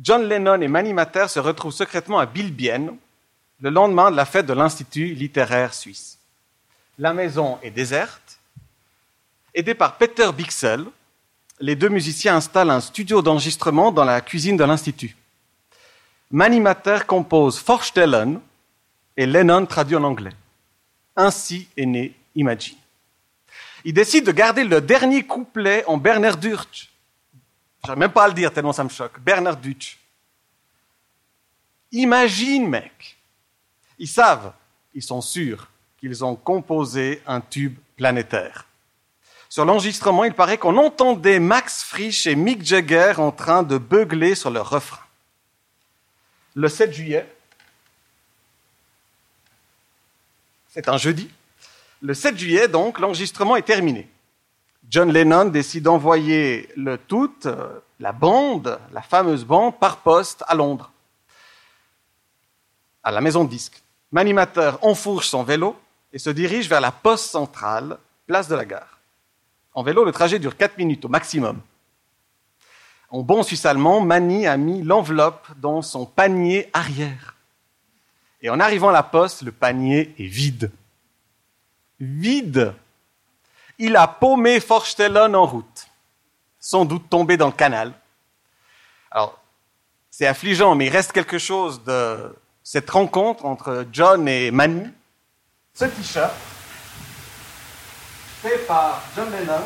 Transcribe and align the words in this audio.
John 0.00 0.28
Lennon 0.28 0.60
et 0.60 0.68
Manny 0.68 0.92
Matter 0.92 1.26
se 1.28 1.38
retrouvent 1.38 1.72
secrètement 1.72 2.18
à 2.18 2.26
Bilbienne 2.26 2.96
le 3.60 3.70
lendemain 3.70 4.10
de 4.10 4.16
la 4.16 4.26
fête 4.26 4.46
de 4.46 4.52
l'Institut 4.52 5.14
littéraire 5.14 5.72
suisse. 5.72 6.18
La 6.98 7.14
maison 7.14 7.58
est 7.62 7.70
déserte. 7.70 8.38
Aidés 9.54 9.74
par 9.74 9.96
Peter 9.96 10.30
Bixel, 10.36 10.84
les 11.60 11.76
deux 11.76 11.88
musiciens 11.88 12.36
installent 12.36 12.70
un 12.70 12.80
studio 12.80 13.22
d'enregistrement 13.22 13.90
dans 13.90 14.04
la 14.04 14.20
cuisine 14.20 14.58
de 14.58 14.64
l'Institut. 14.64 15.16
Manny 16.30 16.60
Matter 16.60 16.98
compose 17.06 17.62
Vorstellen 17.62 18.40
et 19.16 19.24
Lennon 19.24 19.64
traduit 19.64 19.96
en 19.96 20.04
anglais. 20.04 20.32
Ainsi 21.16 21.68
est 21.76 21.86
né 21.86 22.14
Imagine. 22.34 22.76
Il 23.86 23.94
décide 23.94 24.26
de 24.26 24.32
garder 24.32 24.64
le 24.64 24.82
dernier 24.82 25.22
couplet 25.24 25.84
en 25.86 25.96
Berner 25.96 26.32
Deutsch. 26.38 26.90
J'arrive 27.86 28.00
même 28.00 28.12
pas 28.12 28.24
à 28.24 28.28
le 28.28 28.34
dire 28.34 28.52
tellement 28.52 28.72
ça 28.72 28.82
me 28.82 28.88
choque. 28.88 29.20
Berner 29.20 29.54
Deutsch. 29.62 29.98
Imagine, 31.92 32.68
mec. 32.68 33.16
Ils 33.98 34.08
savent, 34.08 34.52
ils 34.92 35.02
sont 35.02 35.20
sûrs 35.20 35.68
qu'ils 35.98 36.24
ont 36.24 36.34
composé 36.34 37.22
un 37.26 37.40
tube 37.40 37.78
planétaire. 37.96 38.66
Sur 39.48 39.64
l'enregistrement, 39.64 40.24
il 40.24 40.34
paraît 40.34 40.58
qu'on 40.58 40.76
entendait 40.76 41.38
Max 41.38 41.84
Frisch 41.84 42.26
et 42.26 42.34
Mick 42.34 42.64
Jagger 42.64 43.14
en 43.18 43.30
train 43.30 43.62
de 43.62 43.78
beugler 43.78 44.34
sur 44.34 44.50
leur 44.50 44.68
refrain. 44.68 45.04
Le 46.54 46.68
7 46.68 46.92
juillet, 46.92 47.32
c'est 50.68 50.88
un 50.88 50.96
jeudi, 50.96 51.30
le 52.02 52.14
7 52.14 52.36
juillet, 52.36 52.68
donc, 52.68 52.98
l'enregistrement 52.98 53.56
est 53.56 53.62
terminé. 53.62 54.08
John 54.88 55.12
Lennon 55.12 55.46
décide 55.46 55.84
d'envoyer 55.84 56.68
le 56.76 56.96
tout, 56.96 57.34
euh, 57.46 57.80
la 57.98 58.12
bande, 58.12 58.78
la 58.92 59.02
fameuse 59.02 59.44
bande, 59.44 59.78
par 59.78 59.98
poste 59.98 60.44
à 60.46 60.54
Londres, 60.54 60.92
à 63.02 63.10
la 63.10 63.20
maison 63.20 63.44
de 63.44 63.50
disques. 63.50 63.82
Manimateur 64.12 64.78
enfourche 64.82 65.28
son 65.28 65.42
vélo 65.42 65.76
et 66.12 66.18
se 66.18 66.30
dirige 66.30 66.68
vers 66.68 66.80
la 66.80 66.92
poste 66.92 67.30
centrale, 67.30 67.98
place 68.26 68.48
de 68.48 68.54
la 68.54 68.64
gare. 68.64 69.00
En 69.74 69.82
vélo, 69.82 70.04
le 70.04 70.12
trajet 70.12 70.38
dure 70.38 70.56
4 70.56 70.78
minutes 70.78 71.04
au 71.04 71.08
maximum. 71.08 71.60
En 73.10 73.22
bon 73.22 73.42
suisse 73.42 73.66
allemand, 73.66 74.00
Mani 74.00 74.46
a 74.46 74.56
mis 74.56 74.82
l'enveloppe 74.82 75.48
dans 75.58 75.82
son 75.82 76.06
panier 76.06 76.70
arrière. 76.72 77.36
Et 78.40 78.50
en 78.50 78.60
arrivant 78.60 78.88
à 78.90 78.92
la 78.92 79.02
poste, 79.02 79.42
le 79.42 79.52
panier 79.52 80.14
est 80.18 80.26
vide. 80.26 80.70
Vide. 81.98 82.74
Il 83.78 83.96
a 83.96 84.06
paumé 84.08 84.60
Forstellon 84.60 85.34
en 85.34 85.46
route, 85.46 85.86
sans 86.58 86.84
doute 86.84 87.10
tombé 87.10 87.36
dans 87.36 87.46
le 87.46 87.52
canal. 87.52 87.92
Alors, 89.10 89.38
c'est 90.10 90.26
affligeant, 90.26 90.74
mais 90.74 90.86
il 90.86 90.90
reste 90.90 91.12
quelque 91.12 91.38
chose 91.38 91.84
de 91.84 92.34
cette 92.62 92.88
rencontre 92.88 93.44
entre 93.44 93.86
John 93.92 94.26
et 94.26 94.50
Mani. 94.50 94.90
Ce 95.74 95.84
t-shirt, 95.84 96.32
fait 98.42 98.66
par 98.66 99.02
John 99.14 99.30
Lennon, 99.30 99.60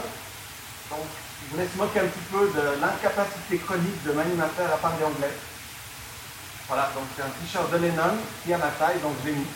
donc 0.91 1.07
je 1.45 1.51
vous 1.51 1.57
laisse 1.57 1.75
moquer 1.77 2.01
un 2.01 2.07
petit 2.07 2.25
peu 2.33 2.49
de 2.49 2.81
l'incapacité 2.81 3.59
chronique 3.59 4.03
de 4.05 4.13
Mani 4.13 4.35
Matter 4.35 4.65
à 4.65 4.77
parler 4.77 5.05
anglais. 5.05 5.33
Voilà, 6.67 6.91
donc 6.95 7.05
c'est 7.17 7.23
un 7.23 7.29
t-shirt 7.29 7.71
de 7.71 7.77
Lennon 7.77 8.17
qui 8.45 8.53
a 8.53 8.59
ma 8.59 8.71
taille, 8.71 8.99
donc 9.01 9.15
je 9.23 9.31
l'ai 9.31 9.37
mis. 9.37 9.47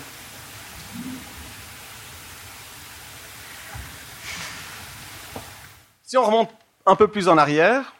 Si 6.14 6.18
on 6.18 6.26
remonte 6.26 6.54
un 6.86 6.94
peu 6.94 7.08
plus 7.08 7.26
en 7.26 7.36
arrière, 7.36 7.92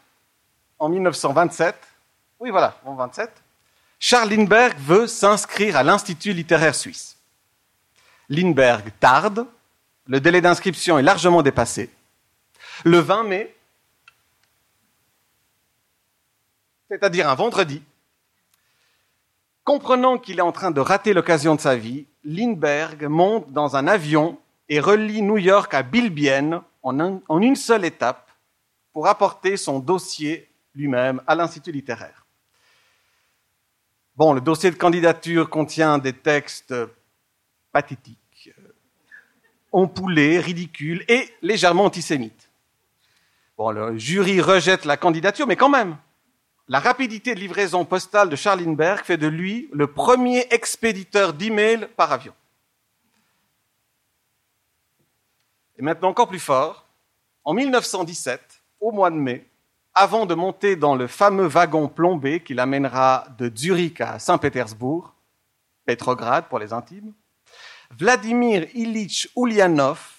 en 0.79 0.87
1927, 0.87 1.75
oui 2.39 2.49
voilà, 2.49 2.79
en 2.85 2.95
27, 2.95 3.29
Charles 3.99 4.29
Lindbergh 4.29 4.77
veut 4.79 5.05
s'inscrire 5.05 5.75
à 5.75 5.83
l'Institut 5.83 6.31
littéraire 6.31 6.75
suisse. 6.75 7.17
Lindbergh 8.29 8.89
tarde, 9.01 9.45
le 10.07 10.21
délai 10.21 10.39
d'inscription 10.39 10.97
est 10.97 11.03
largement 11.03 11.41
dépassé. 11.41 11.89
Le 12.85 12.99
20 12.99 13.23
mai, 13.25 13.53
c'est-à-dire 16.89 17.29
un 17.29 17.35
vendredi, 17.35 17.83
comprenant 19.65 20.19
qu'il 20.19 20.39
est 20.39 20.41
en 20.41 20.53
train 20.53 20.71
de 20.71 20.79
rater 20.79 21.11
l'occasion 21.11 21.53
de 21.55 21.59
sa 21.59 21.75
vie, 21.75 22.05
Lindbergh 22.23 23.07
monte 23.09 23.51
dans 23.51 23.75
un 23.75 23.87
avion 23.87 24.39
et 24.69 24.79
relie 24.79 25.21
New 25.21 25.37
York 25.37 25.73
à 25.73 25.83
Bilbienne 25.83 26.61
en, 26.85 27.41
une 27.41 27.55
seule 27.55 27.83
étape 27.83 28.31
pour 28.93 29.07
apporter 29.07 29.57
son 29.57 29.79
dossier 29.79 30.49
lui-même 30.73 31.21
à 31.27 31.35
l'Institut 31.35 31.71
littéraire. 31.71 32.25
Bon, 34.15 34.33
le 34.33 34.39
dossier 34.39 34.71
de 34.71 34.75
candidature 34.75 35.49
contient 35.49 35.97
des 35.97 36.13
textes 36.13 36.73
pathétiques, 37.71 38.51
empoulés, 39.71 40.39
ridicules 40.39 41.03
et 41.09 41.29
légèrement 41.41 41.85
antisémites. 41.85 42.49
Bon, 43.57 43.71
le 43.71 43.97
jury 43.97 44.39
rejette 44.39 44.85
la 44.85 44.95
candidature, 44.95 45.47
mais 45.47 45.57
quand 45.57 45.69
même, 45.69 45.97
la 46.67 46.79
rapidité 46.79 47.35
de 47.35 47.39
livraison 47.39 47.83
postale 47.83 48.29
de 48.29 48.35
Charlinberg 48.35 49.03
fait 49.03 49.17
de 49.17 49.27
lui 49.27 49.69
le 49.73 49.87
premier 49.87 50.47
expéditeur 50.51 51.33
d'emails 51.33 51.87
par 51.97 52.11
avion. 52.11 52.33
Et 55.77 55.81
maintenant 55.81 56.09
encore 56.09 56.27
plus 56.27 56.39
fort, 56.39 56.87
en 57.43 57.53
1917, 57.53 58.63
au 58.79 58.91
mois 58.91 59.09
de 59.09 59.15
mai, 59.15 59.47
avant 59.93 60.25
de 60.25 60.35
monter 60.35 60.75
dans 60.75 60.95
le 60.95 61.07
fameux 61.07 61.45
wagon 61.45 61.87
plombé 61.87 62.41
qui 62.41 62.53
l'amènera 62.53 63.27
de 63.37 63.51
Zurich 63.55 64.01
à 64.01 64.19
Saint-Pétersbourg, 64.19 65.13
Petrograd 65.85 66.47
pour 66.47 66.59
les 66.59 66.73
intimes, 66.73 67.13
Vladimir 67.91 68.67
Ilitch 68.73 69.29
Ulyanov 69.37 70.15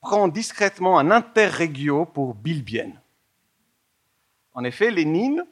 prend 0.00 0.28
discrètement 0.28 0.98
un 0.98 1.10
interregio 1.10 2.04
pour 2.04 2.34
Bilbienne. 2.34 3.00
En 4.54 4.64
effet, 4.64 4.90
Lénine, 4.90 5.44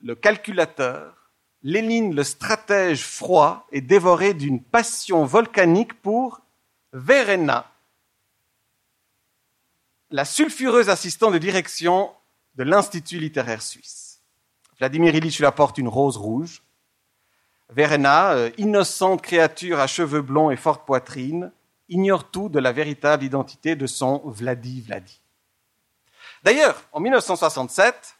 le 0.00 0.14
calculateur, 0.14 1.30
Lénine, 1.62 2.14
le 2.14 2.24
stratège 2.24 3.04
froid, 3.04 3.66
est 3.72 3.80
dévoré 3.80 4.34
d'une 4.34 4.62
passion 4.62 5.24
volcanique 5.24 6.00
pour 6.00 6.40
Verena, 6.92 7.66
la 10.10 10.24
sulfureuse 10.24 10.88
assistante 10.88 11.32
de 11.32 11.38
direction 11.38 12.10
de 12.56 12.62
l'Institut 12.62 13.18
littéraire 13.18 13.62
suisse. 13.62 14.20
Vladimir 14.78 15.14
Ilitch 15.14 15.38
lui 15.38 15.46
apporte 15.46 15.78
une 15.78 15.88
rose 15.88 16.16
rouge. 16.16 16.62
Verena, 17.70 18.32
euh, 18.32 18.50
innocente 18.58 19.22
créature 19.22 19.80
à 19.80 19.86
cheveux 19.86 20.22
blonds 20.22 20.50
et 20.50 20.56
forte 20.56 20.84
poitrine, 20.84 21.50
ignore 21.88 22.30
tout 22.30 22.48
de 22.48 22.58
la 22.58 22.72
véritable 22.72 23.24
identité 23.24 23.76
de 23.76 23.86
son 23.86 24.18
Vladi 24.24 24.82
Vladi. 24.82 25.20
D'ailleurs, 26.42 26.82
en 26.92 27.00
1967, 27.00 28.16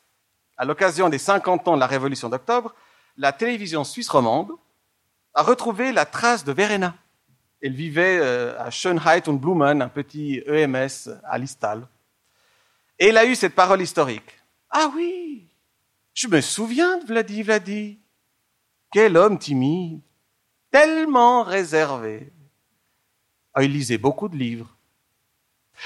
à 0.57 0.65
l'occasion 0.65 1.09
des 1.09 1.19
50 1.19 1.69
ans 1.69 1.75
de 1.75 1.81
la 1.81 1.87
Révolution 1.87 2.29
d'octobre, 2.29 2.75
la 3.17 3.33
télévision 3.33 3.85
suisse 3.85 4.09
romande 4.09 4.51
a 5.35 5.43
retrouvé 5.43 5.93
la 5.93 6.07
trace 6.07 6.45
de 6.45 6.53
Verena. 6.53 6.95
Elle 7.65 7.73
vivait 7.73 8.19
euh, 8.21 8.61
à 8.61 8.71
Schönheit 8.71 9.27
und 9.27 9.39
Blumen, 9.39 9.81
un 9.81 9.89
petit 9.89 10.43
EMS 10.47 11.09
à 11.25 11.39
Listal. 11.39 11.89
Et 12.99 13.07
elle 13.07 13.17
a 13.17 13.25
eu 13.25 13.35
cette 13.35 13.55
parole 13.55 13.81
historique. 13.81 14.39
Ah 14.69 14.93
oui, 14.95 15.47
je 16.13 16.29
me 16.29 16.43
souviens 16.43 16.99
de 16.99 17.07
Vladi 17.07 17.43
Vladi. 17.43 17.99
Quel 18.93 19.17
homme 19.17 19.39
timide, 19.39 20.03
tellement 20.71 21.43
réservé. 21.43 22.35
Ah, 23.55 23.63
il 23.65 23.73
lisait 23.73 23.97
beaucoup 23.97 24.29
de 24.29 24.37
livres. 24.37 24.77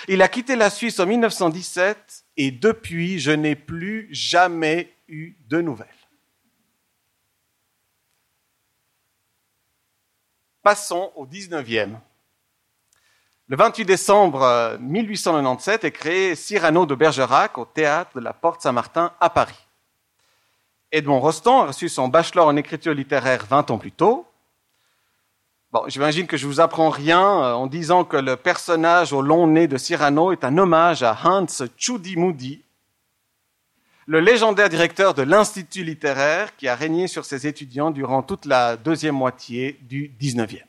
Il 0.08 0.20
a 0.20 0.26
quitté 0.26 0.56
la 0.56 0.70
Suisse 0.70 0.98
en 0.98 1.06
1917 1.06 2.24
et 2.38 2.50
depuis, 2.50 3.20
je 3.20 3.30
n'ai 3.30 3.54
plus 3.54 4.08
jamais 4.10 4.92
eu 5.06 5.36
de 5.46 5.60
nouvelles. 5.60 5.86
Passons 10.62 11.12
au 11.14 11.26
19e. 11.26 11.96
Le 13.48 13.56
28 13.56 13.84
décembre 13.84 14.76
1897 14.80 15.84
est 15.84 15.90
créé 15.90 16.34
Cyrano 16.34 16.84
de 16.84 16.94
Bergerac 16.94 17.56
au 17.58 17.64
théâtre 17.64 18.10
de 18.16 18.20
la 18.20 18.32
Porte 18.32 18.60
Saint-Martin 18.60 19.12
à 19.20 19.30
Paris. 19.30 19.66
Edmond 20.90 21.20
Rostand 21.20 21.62
a 21.62 21.66
reçu 21.66 21.88
son 21.88 22.08
bachelor 22.08 22.46
en 22.46 22.56
écriture 22.56 22.92
littéraire 22.92 23.46
20 23.48 23.70
ans 23.70 23.78
plus 23.78 23.92
tôt. 23.92 24.26
J'imagine 25.86 26.26
que 26.26 26.36
je 26.36 26.46
vous 26.46 26.60
apprends 26.60 26.88
rien 26.88 27.22
euh, 27.22 27.52
en 27.52 27.66
disant 27.66 28.04
que 28.04 28.16
le 28.16 28.36
personnage 28.36 29.12
au 29.12 29.20
long 29.20 29.46
nez 29.46 29.68
de 29.68 29.76
Cyrano 29.76 30.32
est 30.32 30.44
un 30.44 30.56
hommage 30.56 31.02
à 31.02 31.16
Hans 31.24 31.46
Chudimudi, 31.76 32.62
le 34.08 34.20
légendaire 34.20 34.70
directeur 34.70 35.12
de 35.12 35.20
l'Institut 35.20 35.84
littéraire 35.84 36.56
qui 36.56 36.66
a 36.66 36.74
régné 36.74 37.08
sur 37.08 37.26
ses 37.26 37.46
étudiants 37.46 37.90
durant 37.90 38.22
toute 38.22 38.46
la 38.46 38.78
deuxième 38.78 39.14
moitié 39.14 39.78
du 39.82 40.10
XIXe. 40.18 40.64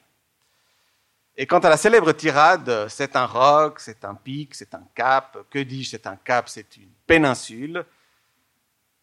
Et 1.38 1.48
quant 1.48 1.60
à 1.60 1.70
la 1.70 1.78
célèbre 1.78 2.12
tirade, 2.12 2.88
c'est 2.90 3.16
un 3.16 3.26
roc, 3.26 3.80
c'est 3.80 4.04
un 4.04 4.14
pic, 4.14 4.54
c'est 4.54 4.74
un 4.74 4.84
cap, 4.94 5.38
que 5.50 5.60
dis-je, 5.60 5.92
c'est 5.92 6.06
un 6.06 6.18
cap, 6.18 6.50
c'est 6.50 6.76
une 6.76 6.90
péninsule, 7.08 7.86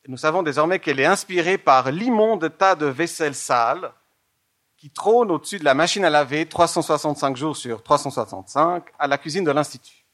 nous 0.07 0.19
savons 0.19 0.43
désormais 0.43 0.81
qu'elle 0.81 1.01
est 1.01 1.07
inspirée 1.07 1.57
par 1.57 1.91
l'immonde 1.91 2.55
tas 2.59 2.77
de 2.77 2.87
vaisselle 2.87 3.35
sale 3.35 3.91
qui 4.77 4.91
trône 4.91 5.31
au-dessus 5.31 5.59
de 5.59 5.65
la 5.65 5.73
machine 5.73 6.05
à 6.05 6.11
laver 6.11 6.47
365 6.47 7.39
jours 7.39 7.57
sur 7.57 7.83
365 7.83 8.85
à 8.99 9.07
la 9.07 9.17
cuisine 9.17 9.45
de 9.45 9.51
l'Institut. 9.51 10.06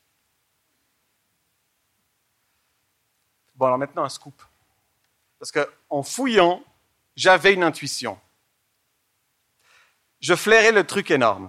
Bon, 3.63 3.67
alors 3.67 3.79
maintenant 3.79 4.03
un 4.03 4.09
scoop. 4.09 4.43
Parce 5.39 5.53
qu'en 5.53 6.03
fouillant, 6.03 6.65
j'avais 7.15 7.55
une 7.55 7.63
intuition. 7.63 8.19
Je 10.19 10.35
flairais 10.35 10.73
le 10.73 10.85
truc 10.85 11.13
énorme. 11.13 11.49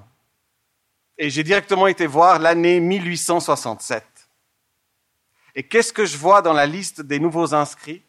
Et 1.17 1.31
j'ai 1.31 1.43
directement 1.43 1.87
été 1.87 2.05
voir 2.05 2.37
l'année 2.37 2.79
1867. 2.79 4.05
Et 5.55 5.63
qu'est-ce 5.63 5.91
que 5.91 6.05
je 6.05 6.15
vois 6.15 6.43
dans 6.43 6.53
la 6.53 6.67
liste 6.67 7.01
des 7.01 7.17
nouveaux 7.17 7.55
inscrits? 7.55 8.03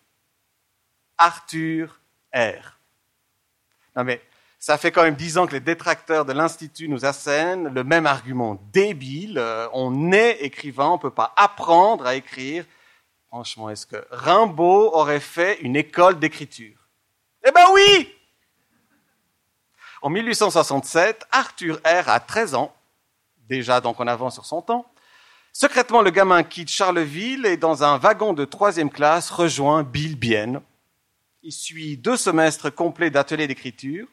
Arthur 1.17 1.99
R. 2.35 2.79
Non 3.97 4.05
mais, 4.05 4.21
ça 4.59 4.77
fait 4.77 4.93
quand 4.93 5.05
même 5.05 5.15
dix 5.15 5.39
ans 5.39 5.47
que 5.47 5.55
les 5.55 5.61
détracteurs 5.61 6.27
de 6.27 6.35
l'Institut 6.35 6.91
nous 6.91 7.07
assènent 7.07 7.73
le 7.73 7.85
même 7.85 8.05
argument 8.05 8.61
débile. 8.71 9.39
Euh, 9.39 9.67
on 9.73 10.13
est 10.13 10.43
écrivain, 10.43 10.89
on 10.89 10.97
ne 10.97 11.01
peut 11.01 11.11
pas 11.11 11.33
apprendre 11.39 12.05
à 12.05 12.17
écrire. 12.17 12.67
Franchement, 13.35 13.69
est-ce 13.69 13.85
que 13.85 13.97
Rimbaud 14.13 14.95
aurait 14.95 15.19
fait 15.19 15.59
une 15.63 15.75
école 15.75 16.21
d'écriture? 16.21 16.79
Eh 17.45 17.51
ben 17.51 17.67
oui 17.73 18.15
En 20.03 20.09
1867, 20.09 21.27
Arthur 21.33 21.81
R 21.85 22.09
a 22.09 22.21
13 22.21 22.55
ans, 22.55 22.73
déjà 23.49 23.81
donc 23.81 23.99
en 23.99 24.07
avant 24.07 24.31
sur 24.31 24.47
son 24.47 24.63
temps. 24.63 24.87
Secrètement, 25.53 26.01
le 26.01 26.11
gamin 26.11 26.45
quitte 26.45 26.71
Charleville 26.71 27.45
et 27.45 27.57
dans 27.57 27.83
un 27.83 27.99
wagon 27.99 28.35
de 28.35 28.45
troisième 28.45 28.89
classe 28.89 29.33
rejoint 29.33 29.83
Bill 29.83 30.15
Bienne. 30.15 30.61
Il 31.43 31.51
suit 31.51 31.97
deux 31.97 32.17
semestres 32.17 32.73
complets 32.73 33.11
d'ateliers 33.11 33.49
d'écriture. 33.49 34.07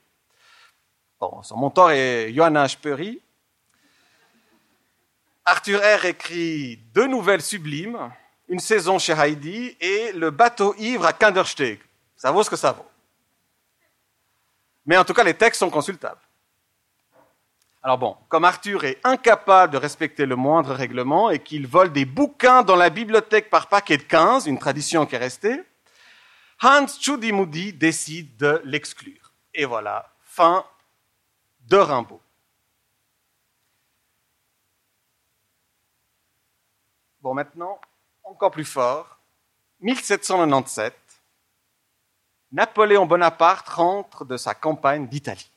Son 1.43 1.57
mentor 1.57 1.91
est 1.91 2.33
Johanna 2.33 2.67
Speury. 2.67 3.21
Arthur 5.45 5.79
R. 5.79 6.05
écrit 6.05 6.77
deux 6.95 7.05
nouvelles 7.05 7.43
sublimes, 7.43 8.11
Une 8.51 8.59
saison 8.59 8.99
chez 8.99 9.13
Heidi 9.13 9.77
et 9.79 10.11
Le 10.11 10.29
bateau 10.29 10.75
ivre 10.77 11.05
à 11.05 11.13
Kindersteg. 11.13 11.79
Ça 12.17 12.31
vaut 12.31 12.43
ce 12.43 12.49
que 12.49 12.57
ça 12.57 12.73
vaut. 12.73 12.85
Mais 14.85 14.97
en 14.97 15.05
tout 15.05 15.13
cas, 15.13 15.23
les 15.23 15.35
textes 15.35 15.59
sont 15.59 15.69
consultables. 15.69 16.19
Alors 17.81 17.97
bon, 17.97 18.17
comme 18.27 18.43
Arthur 18.43 18.83
est 18.83 18.99
incapable 19.05 19.71
de 19.71 19.77
respecter 19.77 20.25
le 20.25 20.35
moindre 20.35 20.73
règlement 20.73 21.29
et 21.29 21.39
qu'il 21.39 21.65
vole 21.65 21.93
des 21.93 22.03
bouquins 22.03 22.61
dans 22.61 22.75
la 22.75 22.89
bibliothèque 22.89 23.49
par 23.49 23.67
paquet 23.67 23.95
de 23.95 24.03
15, 24.03 24.47
une 24.47 24.59
tradition 24.59 25.05
qui 25.05 25.15
est 25.15 25.17
restée, 25.17 25.63
Hans 26.61 26.87
Chudimudi 26.87 27.71
décide 27.71 28.35
de 28.35 28.61
l'exclure. 28.65 29.31
Et 29.53 29.63
voilà, 29.63 30.13
fin 30.25 30.65
de 31.61 31.77
Rimbaud. 31.77 32.19
Bon, 37.21 37.33
maintenant, 37.33 37.79
encore 38.31 38.51
plus 38.51 38.65
fort, 38.65 39.19
1797, 39.81 40.95
Napoléon 42.53 43.05
Bonaparte 43.05 43.67
rentre 43.67 44.23
de 44.23 44.37
sa 44.37 44.53
campagne 44.53 45.07
d'Italie. 45.07 45.51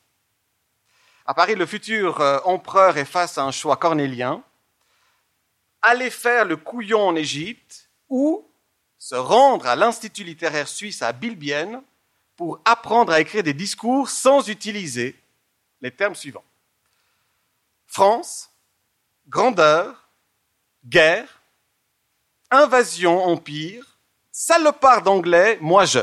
À 1.25 1.35
Paris, 1.35 1.55
le 1.55 1.67
futur 1.67 2.21
euh, 2.21 2.41
empereur 2.45 2.99
est 2.99 3.05
face 3.05 3.39
à 3.39 3.45
un 3.45 3.53
choix 3.53 3.77
cornélien. 3.77 4.43
Aller 5.83 6.11
faire 6.11 6.45
le 6.45 6.57
couillon 6.57 7.07
en 7.07 7.15
Égypte 7.15 7.91
ou 8.09 8.45
se 8.99 9.15
rendre 9.15 9.67
à 9.67 9.77
l'Institut 9.77 10.25
littéraire 10.25 10.69
suisse 10.69 11.01
à 11.01 11.13
Bilbienne 11.13 11.81
pour 12.37 12.61
apprendre 12.65 13.13
à 13.13 13.21
écrire 13.21 13.45
des 13.45 13.55
discours 13.55 14.11
sans 14.11 14.49
utiliser 14.49 15.17
les 15.81 15.93
termes 15.93 16.17
suivants. 16.17 16.45
France, 17.87 18.51
grandeur, 19.29 20.09
guerre, 20.85 21.41
invasion, 22.55 23.25
empire, 23.25 23.99
salopard 24.33 25.03
d'anglais, 25.03 25.59
moi 25.61 25.85
je. 25.85 26.01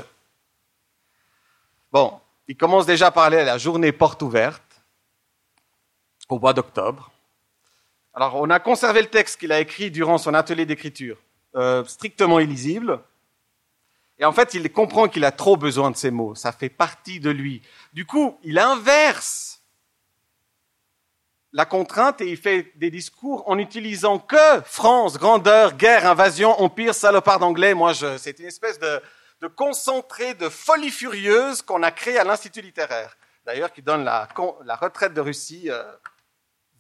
Bon, 1.91 2.19
il 2.47 2.55
commence 2.55 2.85
déjà 2.85 3.07
à 3.07 3.11
parler 3.11 3.37
à 3.37 3.43
la 3.43 3.57
journée 3.57 3.91
porte 3.91 4.21
ouverte, 4.21 4.83
au 6.29 6.39
mois 6.39 6.53
d'octobre. 6.53 7.11
Alors, 8.13 8.35
on 8.35 8.49
a 8.49 8.59
conservé 8.59 9.01
le 9.01 9.09
texte 9.09 9.39
qu'il 9.39 9.51
a 9.51 9.59
écrit 9.59 9.89
durant 9.89 10.17
son 10.17 10.33
atelier 10.33 10.65
d'écriture, 10.65 11.17
euh, 11.55 11.83
strictement 11.85 12.39
illisible. 12.39 13.01
Et 14.19 14.25
en 14.25 14.31
fait, 14.31 14.53
il 14.53 14.71
comprend 14.71 15.07
qu'il 15.07 15.25
a 15.25 15.31
trop 15.31 15.57
besoin 15.57 15.89
de 15.91 15.97
ces 15.97 16.11
mots. 16.11 16.35
Ça 16.35 16.51
fait 16.51 16.69
partie 16.69 17.19
de 17.19 17.31
lui. 17.31 17.61
Du 17.91 18.05
coup, 18.05 18.37
il 18.43 18.59
inverse 18.59 19.50
la 21.53 21.65
contrainte 21.65 22.21
et 22.21 22.29
il 22.29 22.37
fait 22.37 22.71
des 22.75 22.89
discours 22.89 23.43
en 23.49 23.57
utilisant 23.57 24.19
que 24.19 24.61
France, 24.63 25.17
grandeur, 25.17 25.75
guerre, 25.75 26.05
invasion, 26.09 26.51
empire, 26.61 26.95
salopard 26.95 27.39
d'anglais. 27.39 27.73
Moi, 27.73 27.93
c'est 27.93 28.39
une 28.39 28.45
espèce 28.45 28.79
de, 28.79 29.01
de 29.41 29.47
concentré 29.47 30.33
de 30.33 30.47
folie 30.49 30.91
furieuse 30.91 31.61
qu'on 31.61 31.83
a 31.83 31.91
créé 31.91 32.17
à 32.17 32.23
l'Institut 32.23 32.61
littéraire. 32.61 33.17
D'ailleurs, 33.45 33.73
qui 33.73 33.81
donne 33.81 34.03
la, 34.03 34.29
la 34.63 34.75
retraite 34.75 35.13
de 35.13 35.21
Russie 35.21 35.69
euh, 35.69 35.83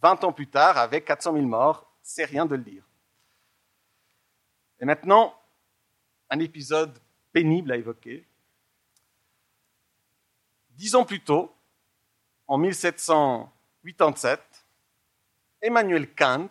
20 0.01 0.23
ans 0.23 0.31
plus 0.31 0.47
tard 0.47 0.77
avec 0.77 1.05
400 1.05 1.33
000 1.33 1.45
morts. 1.45 1.91
C'est 2.01 2.25
rien 2.25 2.45
de 2.45 2.55
le 2.55 2.63
dire. 2.63 2.83
Et 4.79 4.85
maintenant, 4.85 5.35
un 6.29 6.39
épisode 6.39 6.97
pénible 7.33 7.71
à 7.71 7.77
évoquer. 7.77 8.25
Dix 10.71 10.95
ans 10.95 11.05
plus 11.05 11.21
tôt, 11.21 11.53
en 12.47 12.57
1787, 12.57 14.41
Emmanuel 15.61 16.13
Kant 16.15 16.49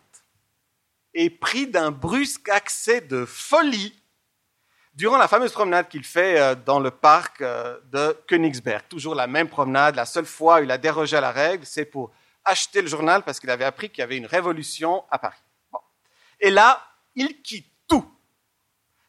est 1.15 1.31
pris 1.31 1.67
d'un 1.67 1.91
brusque 1.91 2.49
accès 2.49 3.01
de 3.01 3.25
folie 3.25 4.01
durant 4.95 5.17
la 5.19 5.29
fameuse 5.29 5.53
promenade 5.53 5.89
qu'il 5.89 6.05
fait 6.05 6.41
euh, 6.41 6.55
dans 6.55 6.79
le 6.79 6.91
parc 6.91 7.41
euh, 7.41 7.79
de 7.91 8.17
Königsberg. 8.29 8.85
Toujours 8.89 9.15
la 9.15 9.27
même 9.27 9.49
promenade. 9.49 9.97
La 9.97 10.07
seule 10.07 10.27
fois 10.27 10.61
où 10.61 10.65
il 10.65 10.71
a 10.71 10.79
dérogé 10.79 11.17
à 11.17 11.21
la 11.21 11.33
règle, 11.33 11.65
c'est 11.67 11.85
pour 11.85 12.12
acheter 12.45 12.83
le 12.83 12.89
journal 12.89 13.23
parce 13.23 13.41
qu'il 13.41 13.51
avait 13.51 13.65
appris 13.65 13.91
qu'il 13.91 14.01
y 14.01 14.03
avait 14.03 14.17
une 14.17 14.27
révolution 14.27 15.05
à 15.11 15.19
Paris. 15.19 15.41
Et 16.39 16.51
là, 16.51 16.83
il 17.15 17.43
quitte 17.43 17.67
tout. 17.89 18.05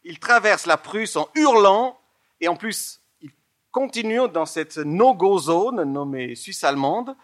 Il 0.04 0.20
traverse 0.20 0.66
la 0.66 0.78
Prusse 0.78 1.16
en 1.16 1.30
hurlant 1.36 2.00
et 2.40 2.48
en 2.48 2.56
plus, 2.56 3.02
il 3.22 3.32
continue 3.72 4.28
dans 4.28 4.46
cette 4.46 4.78
no-go 4.78 5.40
zone 5.40 5.84
nommée 5.84 6.36
Suisse 6.36 6.64
allemande 6.64 7.16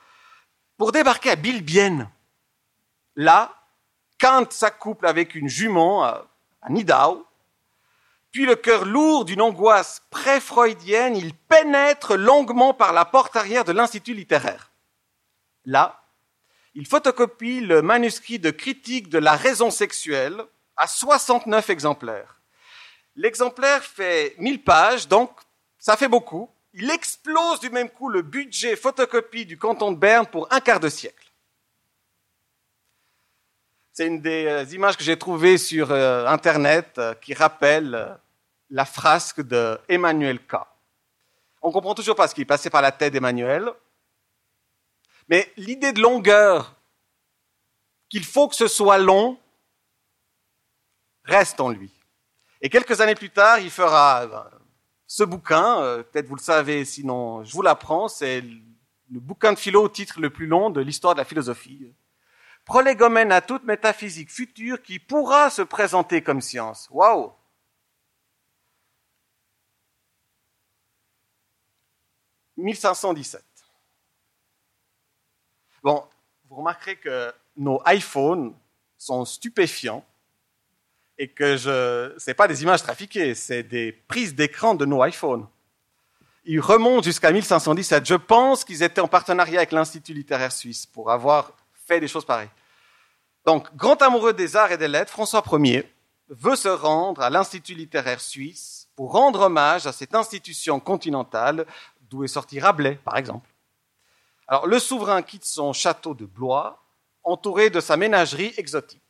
pour 0.78 0.92
débarquer 0.92 1.32
à 1.32 1.36
Bilbienne. 1.36 2.10
Là, 3.18 3.52
Kant 4.20 4.46
s'accouple 4.52 5.08
avec 5.08 5.34
une 5.34 5.50
jument 5.50 6.04
à, 6.04 6.28
Nidau, 6.70 7.26
puis 8.32 8.46
le 8.46 8.56
cœur 8.56 8.86
lourd 8.86 9.26
d'une 9.26 9.42
angoisse 9.42 10.04
pré-freudienne, 10.12 11.16
il 11.16 11.34
pénètre 11.34 12.16
longuement 12.16 12.76
par 12.76 12.94
la 12.94 13.06
porte 13.06 13.36
arrière 13.36 13.66
de 13.66 13.72
l'Institut 13.72 14.14
littéraire. 14.14 14.72
Là, 15.66 16.04
il 16.76 16.86
photocopie 16.86 17.60
le 17.62 17.82
manuscrit 17.82 18.38
de 18.38 18.52
critique 18.52 19.10
de 19.10 19.18
la 19.18 19.36
raison 19.36 19.72
sexuelle 19.72 20.40
à 20.76 20.86
69 20.86 21.72
exemplaires. 21.72 22.40
L'exemplaire 23.16 23.84
fait 23.84 24.36
1000 24.38 24.64
pages, 24.64 25.08
donc 25.08 25.32
ça 25.80 25.98
fait 25.98 26.08
beaucoup. 26.08 26.52
Il 26.74 26.92
explose 26.92 27.60
du 27.62 27.72
même 27.72 27.90
coup 27.90 28.10
le 28.10 28.22
budget 28.22 28.76
photocopie 28.76 29.48
du 29.48 29.58
canton 29.58 29.92
de 29.92 29.98
Berne 29.98 30.28
pour 30.28 30.48
un 30.54 30.60
quart 30.60 30.80
de 30.80 30.90
siècle. 30.90 31.27
C'est 33.98 34.06
une 34.06 34.22
des 34.22 34.46
euh, 34.46 34.64
images 34.76 34.96
que 34.96 35.04
j'ai 35.04 35.18
trouvées 35.18 35.58
sur 35.58 35.90
euh, 35.90 36.28
Internet 36.28 37.00
euh, 37.00 37.16
qui 37.16 37.34
rappelle 37.34 38.16
la 38.70 38.86
frasque 38.86 39.42
de 39.42 39.76
Emmanuel 39.90 40.38
K. 40.38 40.58
On 41.64 41.72
comprend 41.72 41.96
toujours 41.96 42.16
pas 42.16 42.28
ce 42.28 42.36
qui 42.36 42.42
est 42.42 42.46
passé 42.46 42.70
par 42.70 42.84
la 42.84 42.92
tête 42.92 43.14
d'Emmanuel, 43.14 43.72
mais 45.30 45.52
l'idée 45.58 45.94
de 45.94 46.00
longueur, 46.00 46.76
qu'il 48.08 48.24
faut 48.24 48.48
que 48.48 48.56
ce 48.56 48.68
soit 48.68 49.00
long, 49.00 49.40
reste 51.24 51.60
en 51.60 51.70
lui. 51.70 51.92
Et 52.62 52.70
quelques 52.70 53.02
années 53.02 53.16
plus 53.16 53.32
tard, 53.32 53.58
il 53.58 53.72
fera 53.72 54.48
ce 55.08 55.24
bouquin, 55.24 56.04
peut-être 56.12 56.28
vous 56.28 56.36
le 56.36 56.42
savez, 56.42 56.86
sinon 56.86 57.44
je 57.44 57.52
vous 57.52 57.64
l'apprends, 57.64 58.08
c'est 58.08 58.42
le 58.42 59.20
bouquin 59.20 59.54
de 59.54 59.58
philo 59.58 59.82
au 59.82 59.90
titre 59.90 60.22
le 60.22 60.30
plus 60.30 60.46
long 60.46 60.70
de 60.70 60.82
l'histoire 60.82 61.16
de 61.16 61.20
la 61.20 61.26
philosophie 61.26 61.96
prolégomène 62.68 63.32
à 63.32 63.40
toute 63.40 63.64
métaphysique 63.64 64.30
future 64.30 64.82
qui 64.84 65.00
pourra 65.00 65.50
se 65.50 65.62
présenter 65.62 66.22
comme 66.22 66.42
science. 66.42 66.88
Waouh 66.92 67.32
1517. 72.58 73.44
Bon, 75.82 76.04
vous 76.50 76.56
remarquerez 76.58 76.98
que 76.98 77.32
nos 77.56 77.82
iPhones 77.86 78.54
sont 78.98 79.26
stupéfiants. 79.26 80.04
et 81.20 81.30
que 81.30 81.58
je, 81.58 82.14
c'est 82.20 82.36
pas 82.36 82.48
des 82.48 82.62
images 82.62 82.84
trafiquées, 82.84 83.34
c'est 83.34 83.64
des 83.64 83.92
prises 83.92 84.36
d'écran 84.36 84.76
de 84.76 84.86
nos 84.86 85.04
iPhones. 85.04 85.48
Ils 86.46 86.60
remontent 86.60 87.04
jusqu'à 87.04 87.32
1517. 87.32 88.06
Je 88.06 88.16
pense 88.16 88.64
qu'ils 88.64 88.84
étaient 88.84 89.02
en 89.02 89.08
partenariat 89.08 89.60
avec 89.60 89.72
l'Institut 89.72 90.14
littéraire 90.14 90.52
suisse 90.52 90.86
pour 90.86 91.12
avoir 91.12 91.54
fait 91.88 92.00
des 92.00 92.08
choses 92.08 92.26
pareilles. 92.26 92.50
Donc, 93.46 93.74
grand 93.76 94.02
amoureux 94.02 94.34
des 94.34 94.56
arts 94.56 94.72
et 94.72 94.78
des 94.78 94.88
lettres, 94.88 95.12
François 95.12 95.44
Ier 95.54 95.90
veut 96.30 96.58
se 96.58 96.68
rendre 96.68 97.22
à 97.22 97.30
l'Institut 97.30 97.76
littéraire 97.76 98.20
suisse 98.20 98.90
pour 98.96 99.14
rendre 99.14 99.42
hommage 99.42 99.88
à 99.88 99.94
cette 99.94 100.14
institution 100.14 100.80
continentale 100.80 101.66
d'où 102.02 102.24
est 102.24 102.28
sorti 102.28 102.60
Rabelais, 102.60 103.00
par 103.06 103.18
exemple. 103.18 103.50
Alors, 104.48 104.68
le 104.68 104.80
souverain 104.80 105.22
quitte 105.22 105.46
son 105.46 105.74
château 105.74 106.14
de 106.14 106.26
Blois, 106.26 106.84
entouré 107.24 107.70
de 107.70 107.80
sa 107.80 107.98
ménagerie 107.98 108.54
exotique. 108.58 109.02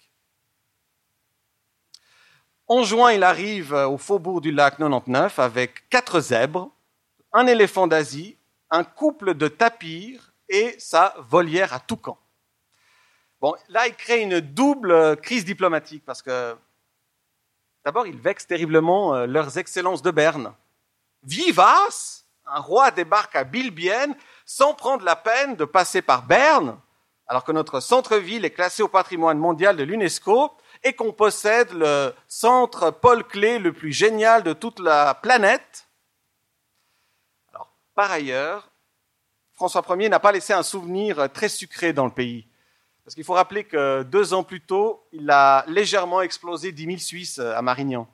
En 2.68 2.84
juin, 2.84 3.12
il 3.14 3.24
arrive 3.24 3.74
au 3.74 3.98
faubourg 3.98 4.42
du 4.42 4.52
lac 4.52 4.78
99 4.78 5.40
avec 5.40 5.88
quatre 5.90 6.20
zèbres, 6.20 6.70
un 7.32 7.48
éléphant 7.48 7.88
d'Asie, 7.88 8.38
un 8.70 8.84
couple 8.84 9.36
de 9.36 9.48
tapirs 9.48 10.34
et 10.50 10.76
sa 10.80 11.16
volière 11.30 11.74
à 11.74 11.80
toucan. 11.80 12.18
Bon, 13.40 13.56
là, 13.70 13.88
il 13.88 13.96
crée 13.96 14.22
une 14.22 14.40
double 14.40 15.18
crise 15.18 15.46
diplomatique 15.46 16.04
parce 16.04 16.24
que, 16.24 16.58
d'abord, 17.86 18.08
il 18.08 18.20
vexe 18.20 18.48
terriblement 18.48 19.14
euh, 19.14 19.28
leurs 19.28 19.60
excellences 19.60 20.02
de 20.02 20.10
Berne. 20.10 20.54
Vivace 21.22 22.26
Un 22.48 22.60
roi 22.60 22.90
débarque 22.90 23.36
à 23.36 23.44
Bilbienne 23.44 24.16
sans 24.46 24.74
prendre 24.74 25.06
la 25.06 25.16
peine 25.16 25.56
de 25.56 25.66
passer 25.66 26.02
par 26.02 26.24
Berne, 26.24 26.80
alors 27.28 27.44
que 27.44 27.52
notre 27.52 27.80
centre-ville 27.80 28.44
est 28.44 28.52
classé 28.52 28.82
au 28.82 28.88
patrimoine 28.88 29.38
mondial 29.38 29.78
de 29.78 29.84
l'UNESCO 29.84 30.52
et 30.84 30.94
qu'on 30.94 31.14
possède 31.14 31.72
le 31.74 32.14
centre 32.28 32.90
Paul 32.90 33.24
Clé 33.24 33.60
le 33.60 33.72
plus 33.72 33.92
génial 33.92 34.42
de 34.42 34.54
toute 34.54 34.80
la 34.80 35.14
planète. 35.14 35.88
Alors, 37.54 37.72
par 37.94 38.10
ailleurs, 38.10 38.72
François 39.54 39.84
Ier 39.96 40.10
n'a 40.10 40.20
pas 40.20 40.32
laissé 40.32 40.54
un 40.54 40.64
souvenir 40.64 41.32
très 41.32 41.50
sucré 41.50 41.94
dans 41.94 42.06
le 42.06 42.12
pays. 42.12 42.48
Parce 43.08 43.16
qu'il 43.16 43.24
faut 43.24 43.36
rappeler 43.36 43.64
que 43.64 44.04
deux 44.04 44.34
ans 44.34 44.44
plus 44.44 44.60
tôt, 44.60 45.08
il 45.14 45.32
a 45.32 45.64
légèrement 45.70 46.20
explosé 46.20 46.74
10 46.74 46.86
000 46.88 46.98
Suisses 46.98 47.40
à 47.40 47.62
Marignan. 47.62 48.06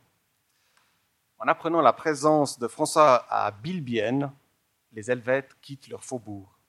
En 1.40 1.48
apprenant 1.48 1.82
la 1.82 1.94
présence 1.94 2.60
de 2.60 2.68
François 2.68 3.26
à 3.28 3.50
Bilbienne, 3.50 4.32
les 4.92 5.10
Helvètes 5.10 5.58
quittent 5.64 5.88
leur 5.88 6.04
faubourg, 6.04 6.60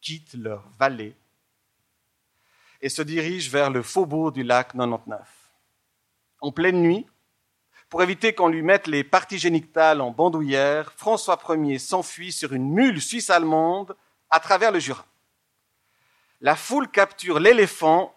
quittent 0.00 0.34
leur 0.34 0.68
vallée 0.76 1.14
et 2.80 2.88
se 2.88 3.00
dirige 3.00 3.48
vers 3.48 3.70
le 3.70 3.82
faubourg 3.82 4.32
du 4.32 4.42
lac 4.42 4.72
99. 4.72 5.20
En 6.40 6.50
pleine 6.50 6.82
nuit, 6.82 7.06
pour 7.88 8.02
éviter 8.02 8.34
qu'on 8.34 8.48
lui 8.48 8.62
mette 8.62 8.88
les 8.88 9.04
parties 9.04 9.38
génitales 9.38 10.00
en 10.00 10.10
bandoulière, 10.10 10.92
François 10.96 11.38
Ier 11.48 11.78
s'enfuit 11.78 12.32
sur 12.32 12.54
une 12.54 12.68
mule 12.72 13.00
suisse-allemande 13.00 13.96
à 14.30 14.40
travers 14.40 14.72
le 14.72 14.80
Jura. 14.80 15.06
La 16.42 16.56
foule 16.56 16.90
capture 16.90 17.38
l'éléphant, 17.38 18.12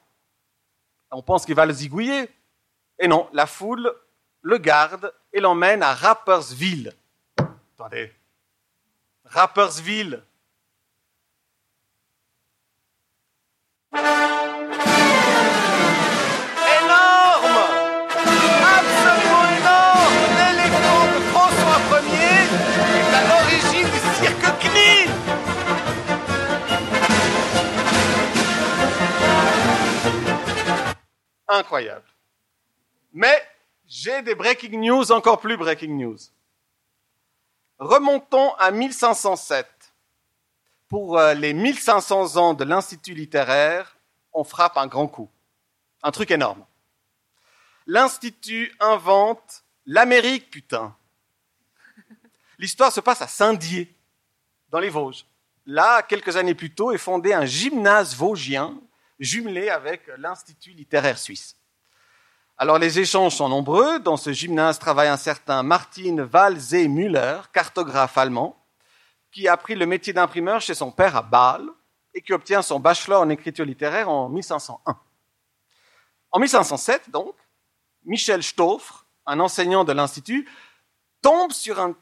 on 1.12 1.22
pense 1.22 1.46
qu'il 1.46 1.54
va 1.54 1.68
le 1.68 1.74
zigouiller, 1.74 2.28
et 2.98 3.08
non, 3.08 3.30
la 3.34 3.46
foule 3.46 3.94
le 4.42 4.58
garde 4.58 5.14
et 5.32 5.40
l'emmène 5.40 5.84
à 5.84 5.94
Rappersville. 5.94 6.92
Attendez, 7.38 8.12
Rappersville, 9.26 10.24
incroyable. 31.48 32.06
Mais 33.14 33.42
j'ai 33.88 34.22
des 34.22 34.36
breaking 34.36 34.78
news, 34.80 35.12
encore 35.12 35.40
plus 35.40 35.58
breaking 35.58 35.98
news. 35.98 36.18
Remontons 37.80 38.54
à 38.56 38.72
1507. 38.72 39.68
Pour 40.88 41.18
euh, 41.18 41.34
les 41.34 41.54
1500 41.54 42.38
ans 42.38 42.54
de 42.54 42.64
l'Institut 42.64 43.14
littéraire, 43.14 43.98
on 44.34 44.44
frappe 44.44 44.78
un 44.78 44.88
grand 44.88 45.08
coup. 45.08 45.30
Un 46.04 46.12
truc 46.12 46.32
énorme. 46.32 46.66
L'Institut 47.88 48.74
invente 48.80 49.64
l'Amérique, 49.86 50.50
putain. 50.50 50.96
L'histoire 52.58 52.92
se 52.92 53.02
passe 53.02 53.22
à 53.22 53.28
Saint-Dié, 53.28 53.94
dans 54.70 54.80
les 54.80 54.90
Vosges. 54.90 55.26
Là, 55.66 56.02
quelques 56.04 56.38
années 56.38 56.56
plus 56.56 56.74
tôt, 56.74 56.92
est 56.92 56.98
fondé 56.98 57.34
un 57.34 57.46
gymnase 57.46 58.16
vosgien 58.16 58.80
jumelé 59.20 59.70
avec 59.70 60.08
l'Institut 60.18 60.72
littéraire 60.72 61.18
suisse. 61.18 61.56
Alors 62.58 62.80
les 62.80 63.00
échanges 63.00 63.36
sont 63.36 63.50
nombreux. 63.50 64.00
Dans 64.00 64.18
ce 64.18 64.32
gymnase 64.32 64.80
travaille 64.80 65.10
un 65.10 65.18
certain 65.18 65.62
Martin 65.64 66.28
Walsee-Müller, 66.32 67.42
cartographe 67.52 68.18
allemand, 68.18 68.58
qui 69.32 69.48
a 69.48 69.54
appris 69.54 69.76
le 69.76 69.86
métier 69.86 70.14
d'imprimeur 70.14 70.62
chez 70.62 70.74
son 70.74 70.92
père 70.92 71.16
à 71.18 71.22
Bâle 71.22 71.68
et 72.14 72.22
qui 72.22 72.32
obtient 72.32 72.62
son 72.62 72.80
bachelor 72.80 73.22
en 73.22 73.30
écriture 73.30 73.66
littéraire 73.66 74.10
en 74.10 74.30
1501. 74.30 74.98
En 76.32 76.40
1507, 76.40 77.10
donc, 77.12 77.36
Michel 78.06 78.42
Stoffre, 78.44 79.06
un 79.26 79.40
enseignant 79.40 79.84
de 79.84 79.92
l'Institut, 79.92 80.50
tombe 81.22 81.52
sur 81.52 81.80
un 81.80 81.96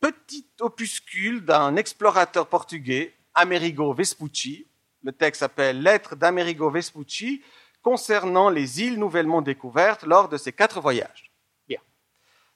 petit 0.00 0.46
opuscule 0.60 1.44
d'un 1.44 1.74
explorateur 1.76 2.46
portugais, 2.48 3.16
Amerigo 3.34 3.92
Vespucci, 3.92 4.66
le 5.06 5.12
texte 5.12 5.38
s'appelle 5.38 5.82
Lettre 5.82 6.16
d'Amerigo 6.16 6.68
Vespucci 6.68 7.40
concernant 7.80 8.50
les 8.50 8.82
îles 8.82 8.98
nouvellement 8.98 9.40
découvertes 9.40 10.02
lors 10.02 10.28
de 10.28 10.36
ses 10.36 10.52
quatre 10.52 10.80
voyages. 10.80 11.30
Bien. 11.68 11.78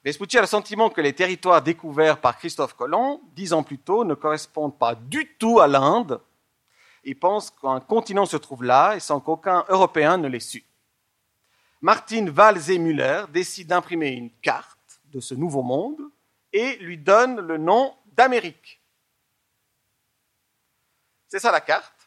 Vespucci 0.03 0.37
a 0.37 0.41
le 0.41 0.47
sentiment 0.47 0.89
que 0.89 0.99
les 0.99 1.13
territoires 1.13 1.61
découverts 1.61 2.19
par 2.19 2.37
Christophe 2.37 2.73
Colomb, 2.73 3.21
dix 3.33 3.53
ans 3.53 3.63
plus 3.63 3.77
tôt, 3.77 4.03
ne 4.03 4.15
correspondent 4.15 4.77
pas 4.77 4.95
du 4.95 5.33
tout 5.37 5.61
à 5.61 5.67
l'Inde. 5.69 6.19
Il 7.05 7.17
pense 7.17 7.51
qu'un 7.51 7.79
continent 7.79 8.25
se 8.25 8.35
trouve 8.35 8.65
là 8.65 8.95
et 8.97 8.99
sans 8.99 9.21
qu'aucun 9.21 9.63
Européen 9.69 10.17
ne 10.17 10.27
l'ait 10.27 10.41
su. 10.41 10.65
Martin 11.79 12.27
Walsee-Müller 12.27 13.27
décide 13.29 13.67
d'imprimer 13.67 14.09
une 14.09 14.29
carte 14.41 14.99
de 15.05 15.21
ce 15.21 15.35
nouveau 15.35 15.63
monde 15.63 16.01
et 16.51 16.75
lui 16.79 16.97
donne 16.97 17.39
le 17.39 17.57
nom 17.57 17.95
d'Amérique. 18.07 18.81
C'est 21.29 21.39
ça 21.39 21.49
la 21.49 21.61
carte? 21.61 22.00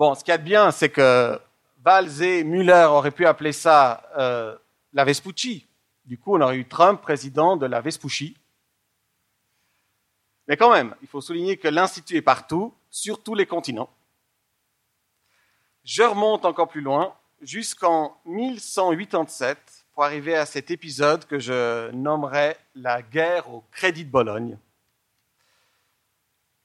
Bon, 0.00 0.14
ce 0.14 0.24
qu'il 0.24 0.32
y 0.32 0.34
a 0.34 0.38
de 0.38 0.44
bien, 0.44 0.70
c'est 0.70 0.88
que 0.88 1.38
Valls 1.84 2.22
et 2.22 2.42
Muller 2.42 2.86
auraient 2.88 3.10
pu 3.10 3.26
appeler 3.26 3.52
ça 3.52 4.02
euh, 4.16 4.56
la 4.94 5.04
Vespucci. 5.04 5.66
Du 6.06 6.16
coup, 6.16 6.34
on 6.34 6.40
aurait 6.40 6.56
eu 6.56 6.66
Trump 6.66 7.02
président 7.02 7.58
de 7.58 7.66
la 7.66 7.82
Vespucci. 7.82 8.34
Mais 10.48 10.56
quand 10.56 10.72
même, 10.72 10.94
il 11.02 11.06
faut 11.06 11.20
souligner 11.20 11.58
que 11.58 11.68
l'Institut 11.68 12.16
est 12.16 12.22
partout, 12.22 12.72
sur 12.88 13.22
tous 13.22 13.34
les 13.34 13.44
continents. 13.44 13.90
Je 15.84 16.02
remonte 16.02 16.46
encore 16.46 16.68
plus 16.68 16.80
loin, 16.80 17.14
jusqu'en 17.42 18.16
1187, 18.24 19.84
pour 19.92 20.04
arriver 20.04 20.34
à 20.34 20.46
cet 20.46 20.70
épisode 20.70 21.26
que 21.26 21.38
je 21.38 21.90
nommerai 21.90 22.56
la 22.74 23.02
guerre 23.02 23.52
au 23.52 23.64
crédit 23.70 24.06
de 24.06 24.10
Bologne 24.10 24.56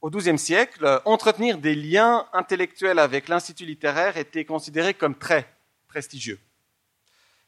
au 0.05 0.11
XIIe 0.11 0.37
siècle, 0.37 1.01
entretenir 1.03 1.57
des 1.57 1.73
liens 1.73 2.27
intellectuels 2.31 2.99
avec 2.99 3.27
l'Institut 3.27 3.65
littéraire 3.65 4.17
était 4.17 4.45
considéré 4.45 4.93
comme 4.93 5.15
très 5.15 5.51
prestigieux. 5.87 6.39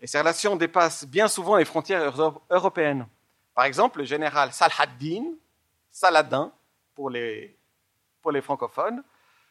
Et 0.01 0.07
ces 0.07 0.17
relations 0.17 0.55
dépassent 0.55 1.05
bien 1.05 1.27
souvent 1.27 1.57
les 1.57 1.65
frontières 1.65 2.11
européennes. 2.49 3.05
Par 3.53 3.65
exemple, 3.65 3.99
le 3.99 4.05
général 4.05 4.53
Salhaddin, 4.53 5.25
Saladin 5.91 6.51
pour 6.95 7.11
les, 7.11 7.55
francophones, 8.41 9.03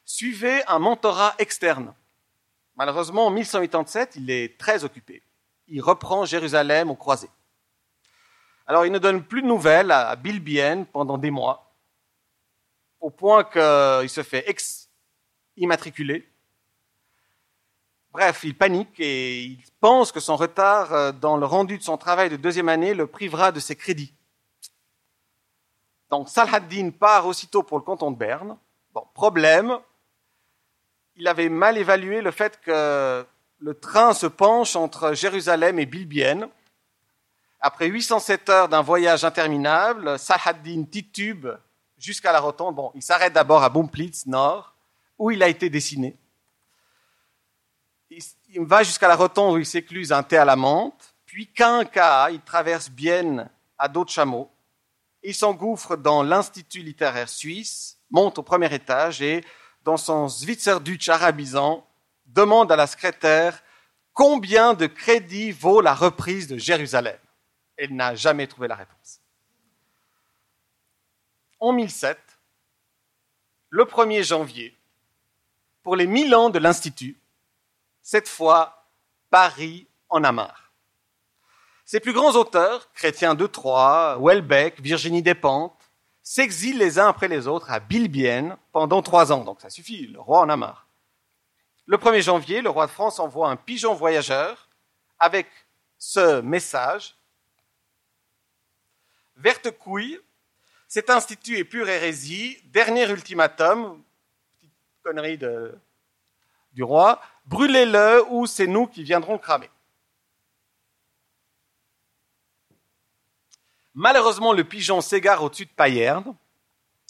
suivait 0.05 0.65
un 0.67 0.81
mentorat 0.81 1.37
externe. 1.39 1.95
Malheureusement, 2.75 3.27
en 3.27 3.31
1187, 3.31 4.17
il 4.17 4.33
est 4.33 4.59
très 4.59 4.83
occupé. 4.83 5.23
Il 5.69 5.81
reprend 5.81 6.25
Jérusalem 6.25 6.91
aux 6.91 6.97
croisées. 6.97 7.31
Alors, 8.67 8.85
il 8.85 8.91
ne 8.91 8.99
donne 8.99 9.23
plus 9.23 9.43
de 9.43 9.47
nouvelles 9.47 9.93
à 9.93 10.17
Bilbienne 10.17 10.87
pendant 10.87 11.19
des 11.19 11.31
mois 11.31 11.65
au 13.07 13.11
point 13.11 13.45
qu'il 13.45 14.11
se 14.11 14.25
fait 14.25 14.45
immatriculer. 15.57 16.29
Bref, 18.11 18.41
il 18.43 18.57
panique 18.57 18.99
et 18.99 19.45
il 19.45 19.63
pense 19.79 20.11
que 20.11 20.19
son 20.19 20.35
retard 20.35 20.93
euh, 20.93 21.13
dans 21.13 21.37
le 21.37 21.47
rendu 21.47 21.79
de 21.79 21.85
son 21.85 21.99
travail 21.99 22.31
de 22.31 22.37
deuxième 22.37 22.69
année 22.69 22.95
le 22.95 23.07
privera 23.07 23.53
de 23.53 23.61
ses 23.61 23.77
crédits. 23.77 24.13
Donc 26.11 26.29
Salhaddin 26.29 26.91
part 26.91 27.29
aussitôt 27.29 27.63
pour 27.63 27.79
le 27.79 27.85
canton 27.85 28.11
de 28.11 28.17
Berne. 28.17 28.59
Bon, 28.93 29.07
problème, 29.15 29.79
il 31.15 31.29
avait 31.29 31.49
mal 31.49 31.79
évalué 31.79 32.23
le 32.23 32.33
fait 32.33 32.61
que 32.61 33.25
le 33.61 33.75
train 33.79 34.15
se 34.15 34.27
penche 34.27 34.75
entre 34.75 35.13
Jérusalem 35.13 35.79
et 35.79 35.87
Bilbienne. 35.87 36.49
Après 37.61 37.87
807 37.87 38.49
heures 38.49 38.69
d'un 38.69 38.83
voyage 38.83 39.25
interminable, 39.25 40.19
Sahaddin 40.19 40.83
titube 40.91 41.47
jusqu'à 41.99 42.33
la 42.33 42.41
rotonde. 42.41 42.75
Bon, 42.75 42.93
il 42.95 43.03
s'arrête 43.03 43.33
d'abord 43.33 43.62
à 43.62 43.69
Bumplitz, 43.69 44.26
nord, 44.26 44.75
où 45.19 45.31
il 45.31 45.43
a 45.43 45.49
été 45.49 45.71
dessiné. 45.71 46.17
Il 48.11 48.65
va 48.65 48.83
jusqu'à 48.83 49.09
la 49.09 49.17
rotonde 49.17 49.57
où 49.57 49.59
il 49.59 49.67
s'écluse 49.67 50.12
un 50.12 50.23
thé 50.23 50.37
à 50.37 50.45
la 50.45 50.57
menthe. 50.57 51.15
Puis, 51.26 51.49
Quinca, 51.49 52.31
il 52.31 52.41
traverse 52.41 52.88
Bienne 52.88 53.50
à 53.79 53.88
dos 53.88 54.05
de. 54.05 54.50
Il 55.23 55.35
s'engouffre 55.35 55.97
dans 55.97 56.23
l'Institut 56.23 56.83
littéraire 56.83 57.29
suisse, 57.29 57.99
monte 58.11 58.38
au 58.38 58.43
premier 58.43 58.73
étage 58.73 59.21
et, 59.23 59.45
dans 59.83 59.97
son 59.97 60.29
Schweizerdeutsch 60.29 61.09
arabisant, 61.09 61.87
demande 62.26 62.71
à 62.71 62.76
la 62.76 62.87
secrétaire 62.87 63.62
combien 64.12 64.75
de 64.75 64.87
crédits 64.87 65.53
vaut 65.53 65.81
la 65.81 65.95
reprise 65.95 66.49
de 66.49 66.59
Jérusalem. 66.59 67.19
Elle 67.76 67.95
n'a 67.95 68.15
jamais 68.15 68.47
trouvé 68.47 68.69
la 68.69 68.76
réponse. 68.76 69.21
En 71.66 71.73
1007, 71.73 72.16
le 73.70 73.87
1er 73.87 74.23
janvier, 74.23 74.78
pour 75.82 75.96
les 75.96 76.06
mille 76.06 76.32
ans 76.32 76.49
de 76.49 76.61
l'Institut, 76.61 77.18
cette 78.02 78.28
fois, 78.28 78.87
Paris 79.30 79.88
en 80.08 80.23
a 80.23 80.30
marre. 80.30 80.70
Ses 81.85 81.99
plus 81.99 82.12
grands 82.12 82.37
auteurs, 82.37 82.92
Chrétien 82.92 83.35
de 83.35 83.49
Troyes, 83.49 84.16
Welbeck, 84.20 84.80
Virginie 84.80 85.25
Despentes, 85.25 85.90
s'exilent 86.23 86.78
les 86.78 87.00
uns 87.00 87.08
après 87.08 87.26
les 87.26 87.49
autres 87.49 87.73
à 87.73 87.80
Bilbienne 87.80 88.56
pendant 88.70 89.02
trois 89.02 89.32
ans. 89.32 89.42
Donc 89.42 89.61
ça 89.61 89.68
suffit, 89.68 90.06
le 90.06 90.20
roi 90.20 90.42
en 90.42 90.62
a. 90.62 90.87
Le 91.87 91.96
1er 91.96 92.23
janvier, 92.23 92.62
le 92.62 92.70
roi 92.70 92.87
de 92.87 92.92
France 92.92 93.18
envoie 93.18 93.50
un 93.50 93.56
pigeon 93.56 93.94
voyageur 93.94 94.68
avec 95.18 95.49
ce 95.99 96.40
message. 96.42 97.16
Verte 99.35 99.73
couille, 99.73 100.20
cet 100.88 101.11
institut 101.11 101.59
est 101.59 101.64
pure 101.64 101.88
hérésie, 101.88 102.59
dernier 102.66 103.11
ultimatum, 103.11 104.02
petite 104.59 104.73
connerie 105.02 105.38
du 106.73 106.83
roi, 106.83 107.21
brûlez-le 107.47 108.25
ou 108.31 108.47
c'est 108.47 108.66
nous 108.66 108.87
qui 108.87 109.02
viendrons 109.02 109.38
cramer. 109.38 109.71
Malheureusement, 113.95 114.52
le 114.52 114.62
pigeon 114.62 115.00
s'égare 115.00 115.43
au-dessus 115.43 115.64
de 115.64 115.71
Payerne. 115.71 116.37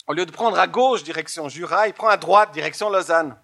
Au 0.07 0.13
lieu 0.13 0.25
de 0.25 0.31
prendre 0.31 0.57
à 0.57 0.69
gauche 0.69 1.03
direction 1.03 1.49
Jura, 1.49 1.89
il 1.89 1.95
prend 1.95 2.09
à 2.09 2.17
droite 2.17 2.53
direction 2.53 2.89
Lausanne. 2.91 3.37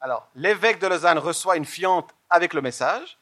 Alors, 0.00 0.28
l'évêque 0.36 0.78
de 0.78 0.86
Lausanne 0.86 1.18
reçoit 1.18 1.56
une 1.56 1.64
fiente 1.64 2.14
avec 2.30 2.54
le 2.54 2.62
message. 2.62 3.18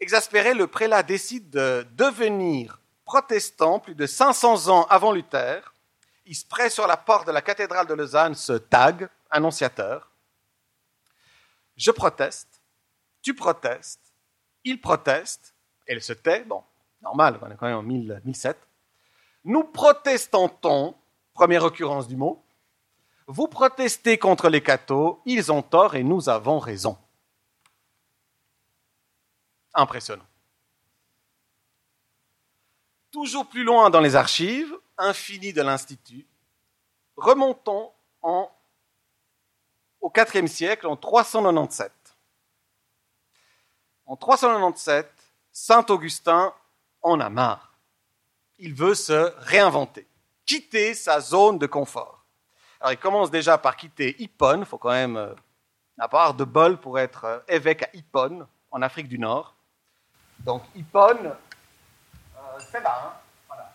Exaspéré, 0.00 0.52
le 0.52 0.66
prélat 0.66 1.04
décide 1.04 1.48
de 1.48 1.86
devenir 1.92 2.80
protestant 3.06 3.78
plus 3.78 3.94
de 3.94 4.04
500 4.04 4.68
ans 4.68 4.84
avant 4.90 5.12
Luther. 5.12 5.72
Il 6.26 6.34
se 6.34 6.44
prête 6.44 6.72
sur 6.72 6.86
la 6.86 6.96
porte 6.98 7.26
de 7.26 7.32
la 7.32 7.40
cathédrale 7.40 7.86
de 7.86 7.94
Lausanne 7.94 8.34
ce 8.34 8.52
tag, 8.52 9.08
annonciateur. 9.30 10.10
Je 11.76 11.90
proteste, 11.92 12.60
tu 13.22 13.34
protestes, 13.34 14.12
il 14.64 14.80
proteste, 14.80 15.54
elle 15.86 16.02
se 16.02 16.12
tait, 16.12 16.44
bon, 16.44 16.62
normal, 17.00 17.38
on 17.40 17.50
est 17.50 17.56
quand 17.56 17.66
même 17.66 17.76
en 17.76 17.82
1007. 17.82 18.58
Nous 19.44 19.62
protestons, 19.62 20.94
première 21.32 21.62
occurrence 21.62 22.08
du 22.08 22.16
mot, 22.16 22.42
vous 23.28 23.46
protestez 23.46 24.18
contre 24.18 24.48
les 24.48 24.62
cathos, 24.62 25.20
ils 25.26 25.52
ont 25.52 25.62
tort 25.62 25.94
et 25.94 26.02
nous 26.02 26.28
avons 26.28 26.58
raison. 26.58 26.96
Impressionnant. 29.74 30.26
Toujours 33.16 33.46
plus 33.46 33.64
loin 33.64 33.88
dans 33.88 34.02
les 34.02 34.14
archives, 34.14 34.76
infinies 34.98 35.54
de 35.54 35.62
l'Institut, 35.62 36.26
remontons 37.16 37.90
en, 38.20 38.50
au 40.02 40.12
IVe 40.14 40.46
siècle, 40.46 40.86
en 40.86 40.96
397. 40.96 41.90
En 44.04 44.16
397, 44.16 45.10
Saint 45.50 45.86
Augustin 45.88 46.52
en 47.00 47.18
a 47.18 47.30
marre. 47.30 47.78
Il 48.58 48.74
veut 48.74 48.94
se 48.94 49.32
réinventer, 49.38 50.06
quitter 50.44 50.92
sa 50.92 51.18
zone 51.20 51.58
de 51.58 51.66
confort. 51.66 52.22
Alors 52.80 52.92
il 52.92 52.98
commence 52.98 53.30
déjà 53.30 53.56
par 53.56 53.78
quitter 53.78 54.14
Hippone, 54.18 54.60
il 54.60 54.66
faut 54.66 54.76
quand 54.76 54.90
même 54.90 55.16
euh, 55.16 55.32
avoir 55.98 56.34
de 56.34 56.44
bol 56.44 56.78
pour 56.78 56.98
être 56.98 57.24
euh, 57.24 57.38
évêque 57.48 57.82
à 57.82 57.88
Hippone, 57.94 58.46
en 58.70 58.82
Afrique 58.82 59.08
du 59.08 59.18
Nord. 59.18 59.56
Donc 60.40 60.64
Hippone, 60.74 61.34
c'est 62.60 62.80
là, 62.80 63.02
hein 63.04 63.12
voilà. 63.48 63.72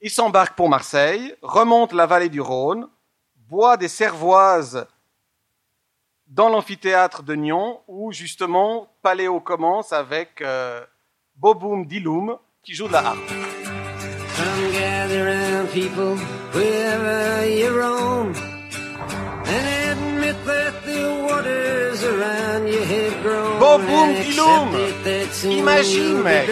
Il 0.00 0.10
s'embarque 0.10 0.56
pour 0.56 0.68
Marseille, 0.68 1.34
remonte 1.42 1.92
la 1.92 2.06
vallée 2.06 2.28
du 2.28 2.40
Rhône, 2.40 2.88
boit 3.48 3.76
des 3.76 3.88
cervoises 3.88 4.86
dans 6.26 6.48
l'amphithéâtre 6.48 7.22
de 7.22 7.34
Nyon, 7.34 7.80
où 7.88 8.12
justement 8.12 8.88
Paléo 9.02 9.40
commence 9.40 9.92
avec 9.92 10.40
euh, 10.42 10.84
Boboum 11.36 11.86
Diloum 11.86 12.38
qui 12.62 12.74
joue 12.74 12.88
de 12.88 12.92
la 12.92 13.00
harpe. 13.00 13.28
Come 14.36 14.72
gather 14.72 15.26
around 15.26 15.68
people 15.70 16.16
wherever 16.54 17.46
you 17.46 17.68
roam 17.68 18.32
Boboum 24.10 24.72
Diloum, 25.04 25.58
imagine 25.58 26.22
mec. 26.24 26.48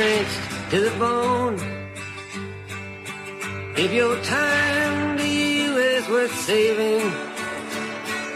If 3.77 3.93
your 3.93 4.17
time 4.23 5.19
to 5.19 5.29
you 5.29 5.77
is 5.77 6.09
worth 6.09 6.35
saving. 6.41 7.13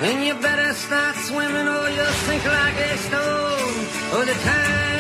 then 0.00 0.26
you 0.26 0.34
better 0.34 0.72
start 0.74 1.14
swimming 1.16 1.68
or 1.68 1.88
you'll 1.90 2.16
sink 2.26 2.44
like 2.44 2.76
a 2.76 2.96
stone. 2.98 3.76
Or 4.14 4.24
the 4.24 4.34
times 4.34 4.91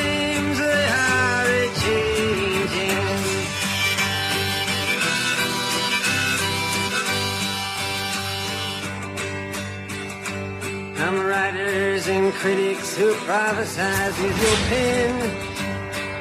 critics 12.42 12.96
who 12.98 13.06
your 13.06 14.56
pen. 14.68 15.12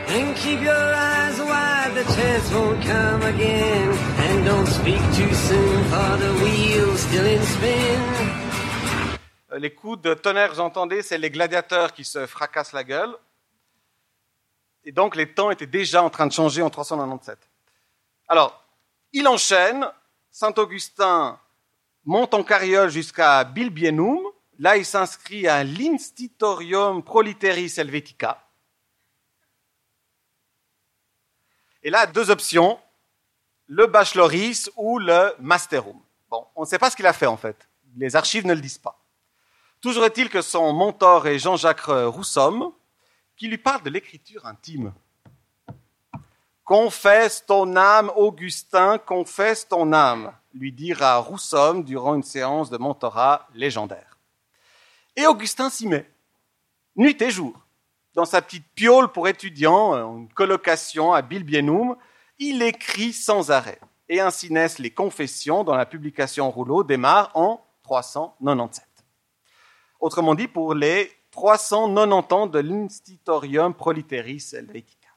And 0.08 0.36
keep 0.36 0.62
your 0.62 0.94
eyes 1.10 1.40
wide, 1.40 1.94
the 1.96 2.04
chance 2.16 2.54
won't 2.54 2.80
come 2.84 3.24
again. 3.24 3.90
And 4.20 4.46
don't 4.46 4.68
speak 4.68 5.02
too 5.18 5.34
soon, 5.34 5.84
for 5.86 6.18
the 6.24 6.32
wheel's 6.44 7.00
still 7.00 7.26
in 7.26 7.44
spin. 7.44 8.02
Euh, 9.52 9.58
les 9.58 9.74
coups 9.74 10.00
de 10.04 10.14
tonnerre 10.14 10.54
vous 10.54 10.60
entendez, 10.60 11.02
c'est 11.02 11.18
les 11.18 11.32
gladiateurs 11.32 11.92
qui 11.92 12.06
se 12.06 12.28
fracassent 12.28 12.74
la 12.74 12.84
gueule. 12.84 13.16
Et 14.84 14.92
donc 14.92 15.16
les 15.16 15.34
temps 15.34 15.50
étaient 15.50 15.66
déjà 15.66 16.04
en 16.04 16.12
train 16.12 16.28
de 16.28 16.34
changer 16.34 16.62
en 16.62 16.70
397. 16.70 17.40
Alors, 18.28 18.64
il 19.12 19.28
enchaîne. 19.28 19.88
Saint 20.30 20.54
Augustin 20.58 21.40
monte 22.06 22.34
en 22.36 22.44
carriole 22.44 22.90
jusqu'à 22.90 23.44
Bilbienum. 23.44 24.31
Là, 24.62 24.78
il 24.78 24.86
s'inscrit 24.86 25.48
à 25.48 25.64
l'Institorium 25.64 27.02
Proliteris 27.02 27.74
Helvetica. 27.78 28.48
Et 31.82 31.90
là, 31.90 32.06
deux 32.06 32.30
options, 32.30 32.80
le 33.66 33.88
bacheloris 33.88 34.70
ou 34.76 35.00
le 35.00 35.34
masterum. 35.40 36.00
Bon, 36.30 36.46
on 36.56 36.62
ne 36.62 36.68
sait 36.68 36.78
pas 36.78 36.92
ce 36.92 36.96
qu'il 36.96 37.08
a 37.08 37.14
fait 37.14 37.26
en 37.26 37.38
fait. 37.38 37.68
Les 37.98 38.16
archives 38.16 38.46
ne 38.46 38.54
le 38.54 38.62
disent 38.62 38.78
pas. 38.78 39.04
Toujours 39.82 40.06
est-il 40.06 40.30
que 40.30 40.44
son 40.44 40.72
mentor 40.74 41.26
est 41.26 41.40
Jean-Jacques 41.40 41.88
Roussomme, 41.88 42.72
qui 43.36 43.48
lui 43.48 43.58
parle 43.58 43.82
de 43.82 43.90
l'écriture 43.90 44.46
intime. 44.46 44.94
Confesse 46.64 47.44
ton 47.48 47.76
âme, 47.76 48.12
Augustin, 48.16 49.00
confesse 49.00 49.68
ton 49.68 49.92
âme, 49.92 50.32
lui 50.54 50.72
dira 50.72 51.18
Roussomme 51.18 51.84
durant 51.84 52.14
une 52.14 52.22
séance 52.22 52.70
de 52.70 52.78
mentorat 52.78 53.48
légendaire. 53.56 54.11
Et 55.16 55.26
Augustin 55.26 55.70
s'y 55.70 55.88
met, 55.88 56.10
nuit 56.96 57.22
et 57.22 57.32
jour. 57.32 57.60
Dans 58.14 58.26
sa 58.26 58.42
petite 58.42 58.68
piole 58.76 59.12
pour 59.12 59.28
étudiants, 59.28 59.94
une 59.94 60.28
colocation 60.34 61.14
à 61.14 61.22
Bilbienum, 61.22 61.96
il 62.40 62.62
écrit 62.62 63.14
sans 63.14 63.52
arrêt. 63.52 63.80
Et 64.10 64.20
ainsi 64.20 64.52
naissent 64.52 64.80
les 64.80 64.92
confessions 64.92 65.64
dont 65.64 65.76
la 65.76 65.86
publication 65.86 66.52
rouleau 66.52 66.84
démarre 66.84 67.32
en 67.36 67.66
397 67.84 68.86
autrement 70.02 70.36
dit 70.36 70.48
pour 70.48 70.74
les 70.74 71.12
390 71.32 72.34
ans 72.34 72.48
de 72.48 72.60
l'Institorium 72.60 73.74
Proliteris 73.74 74.50
Helvetica. 74.54 75.08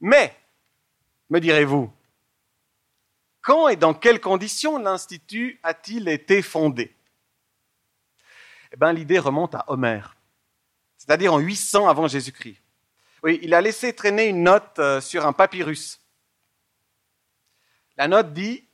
Mais, 0.00 0.36
me 1.28 1.40
direz-vous, 1.40 1.90
quand 3.42 3.68
et 3.68 3.76
dans 3.76 3.94
quelles 3.94 4.20
conditions 4.20 4.78
l'Institut 4.78 5.58
a-t-il 5.62 6.08
été 6.08 6.42
fondé? 6.42 6.94
Eh 8.72 8.76
bien, 8.76 8.92
l'idée 8.92 9.18
remonte 9.18 9.54
à 9.54 9.64
Homère, 9.68 10.16
c'est-à-dire 10.96 11.32
en 11.32 11.38
800 11.38 11.88
avant 11.88 12.06
Jésus-Christ. 12.06 12.60
Oui, 13.22 13.40
il 13.42 13.54
a 13.54 13.60
laissé 13.60 13.92
traîner 13.94 14.26
une 14.26 14.42
note 14.42 14.78
euh, 14.78 15.00
sur 15.00 15.26
un 15.26 15.32
papyrus. 15.32 16.00
La 17.96 18.06
note 18.06 18.32
dit 18.32 18.64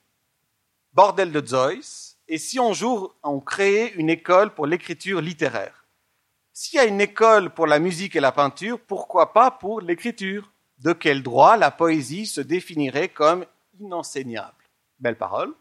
Bordel 0.93 1.33
de 1.33 1.47
Zeus, 1.47 2.19
et 2.29 2.39
si 2.39 2.59
un 2.59 2.73
jour 2.73 3.15
on 3.23 3.41
créait 3.41 3.93
une 3.95 4.11
école 4.11 4.55
pour 4.55 4.67
l'écriture 4.67 5.21
littéraire 5.21 5.87
S'il 6.53 6.77
y 6.77 6.81
a 6.81 6.85
une 6.85 7.01
école 7.01 7.51
pour 7.51 7.67
la 7.67 7.79
musique 7.79 8.17
et 8.17 8.21
la 8.21 8.33
peinture, 8.33 8.79
pourquoi 8.81 9.33
pas 9.33 9.51
pour 9.51 9.81
l'écriture? 9.81 10.51
De 10.79 10.93
quel 10.93 11.23
droit 11.23 11.57
la 11.57 11.71
poésie 11.71 12.27
se 12.27 12.41
définirait 12.41 13.09
comme 13.09 13.47
inenseignable? 13.81 14.65
Belle 14.99 15.17
parole. 15.17 15.55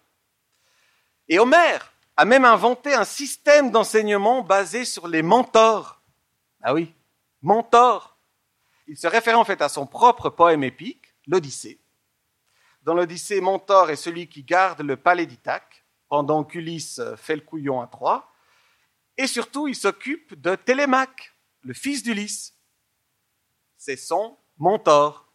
Et 1.29 1.39
Homère 1.39 1.92
a 2.15 2.25
même 2.25 2.45
inventé 2.45 2.93
un 2.93 3.05
système 3.05 3.71
d'enseignement 3.71 4.41
basé 4.41 4.85
sur 4.85 5.07
les 5.07 5.21
mentors. 5.21 6.01
Ah 6.61 6.73
oui, 6.73 6.93
mentors. 7.41 8.17
Il 8.87 8.97
se 8.97 9.07
réfère 9.07 9.39
en 9.39 9.45
fait 9.45 9.61
à 9.61 9.69
son 9.69 9.87
propre 9.87 10.29
poème 10.29 10.63
épique, 10.63 11.13
l'Odyssée. 11.27 11.79
Dans 12.83 12.93
l'Odyssée, 12.93 13.39
Mentor 13.39 13.89
est 13.91 13.95
celui 13.95 14.27
qui 14.27 14.43
garde 14.43 14.81
le 14.81 14.97
palais 14.97 15.25
d'Ithaque 15.25 15.85
pendant 16.09 16.43
qu'Ulysse 16.43 17.01
fait 17.15 17.35
le 17.35 17.41
couillon 17.41 17.81
à 17.81 17.87
Troie. 17.87 18.29
Et 19.17 19.25
surtout, 19.25 19.69
il 19.69 19.75
s'occupe 19.75 20.39
de 20.39 20.55
Télémaque, 20.55 21.33
le 21.61 21.73
fils 21.73 22.03
d'Ulysse. 22.03 22.57
C'est 23.77 23.95
son 23.95 24.37
mentor. 24.57 25.31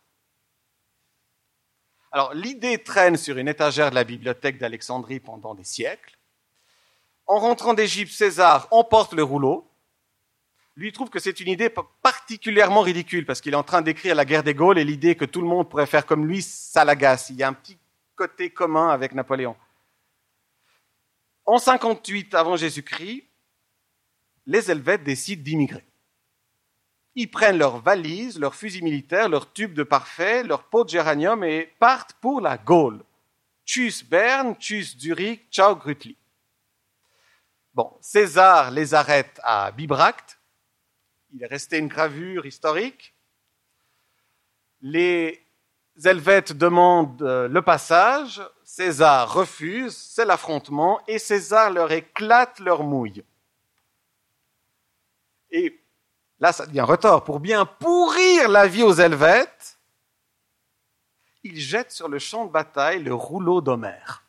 Alors, 2.12 2.35
l'idée 2.35 2.83
traîne 2.83 3.17
sur 3.17 3.38
une 3.38 3.49
étagère 3.49 3.91
de 3.91 3.95
la 3.95 4.05
bibliothèque 4.05 4.59
d'Alexandrie 4.59 5.21
pendant 5.21 5.55
des 5.55 5.64
siècles. 5.64 6.17
En 7.29 7.38
rentrant 7.38 7.75
d'Égypte, 7.75 8.12
César 8.12 8.67
emporte 8.73 9.12
le 9.12 9.23
rouleau 9.23 9.69
lui 10.79 10.93
trouve 10.93 11.11
que 11.11 11.19
c'est 11.19 11.41
une 11.41 11.49
idée 11.49 11.71
particulièrement 12.03 12.83
ridicule 12.83 13.27
parce 13.27 13.41
qu'il 13.41 13.53
est 13.53 13.57
en 13.57 13.64
train 13.64 13.83
d'écrire 13.83 14.14
la 14.14 14.25
guerre 14.25 14.45
des 14.45 14.55
Gaules 14.55 14.79
et 14.79 14.85
l'idée 14.85 15.17
que 15.17 15.25
tout 15.25 15.41
le 15.41 15.49
monde 15.49 15.69
pourrait 15.69 15.87
faire 15.87 16.07
comme 16.07 16.25
lui, 16.25 16.41
ça 16.41 16.85
l'agace. 16.85 17.31
Il 17.31 17.37
y 17.37 17.43
a 17.43 17.49
un 17.49 17.53
petit 17.53 17.77
côté 18.14 18.51
commun 18.51 18.91
avec 18.91 19.12
Napoléon. 19.12 19.57
En 21.47 21.59
58 21.59 22.33
avant 22.35 22.55
Jésus-Christ, 22.55 23.25
les 24.47 24.71
Helvètes 24.71 25.03
décident 25.03 25.43
d'immigrer. 25.43 25.85
Ils 27.17 27.31
prennent 27.31 27.59
leurs 27.59 27.81
valises, 27.81 28.38
leurs 28.38 28.55
fusils 28.55 28.85
militaires, 28.85 29.29
leurs 29.29 29.53
tubes 29.53 29.75
de 29.75 29.83
parfait, 29.83 30.45
leurs 30.45 30.62
pots 30.62 30.85
de 30.85 30.91
géranium 30.91 31.43
et 31.43 31.75
partent 31.81 32.12
pour 32.21 32.41
la 32.41 32.57
Gaule. 32.57 33.03
Tchuss 33.67 34.05
Berne, 34.05 34.55
tchuss 34.55 34.97
Zurich, 34.97 35.51
ciao 35.51 35.75
Grutli. 35.75 36.17
César 38.01 38.71
les 38.71 38.95
arrête 38.95 39.41
à 39.43 39.71
Bibracte, 39.71 40.38
il 41.33 41.43
est 41.43 41.47
resté 41.47 41.79
une 41.79 41.88
gravure 41.88 42.47
historique. 42.47 43.14
Les 44.81 45.45
Helvètes 46.05 46.53
demandent 46.53 47.23
euh, 47.23 47.49
le 47.49 47.62
passage, 47.62 48.41
César 48.64 49.33
refuse, 49.33 49.97
c'est 49.97 50.25
l'affrontement, 50.25 51.01
et 51.09 51.19
César 51.19 51.71
leur 51.71 51.91
éclate 51.91 52.61
leur 52.61 52.85
mouille. 52.85 53.25
Et 55.51 55.81
là, 56.38 56.53
ça 56.53 56.67
devient 56.67 56.83
retort. 56.83 57.25
Pour 57.25 57.41
bien 57.41 57.64
pourrir 57.64 58.49
la 58.49 58.69
vie 58.69 58.83
aux 58.83 58.95
Helvètes, 58.95 59.79
il 61.43 61.59
jette 61.59 61.91
sur 61.91 62.09
le 62.09 62.19
champ 62.19 62.47
de 62.47 62.53
bataille 62.53 63.03
le 63.03 63.14
rouleau 63.14 63.61
d'Homère. 63.61 64.28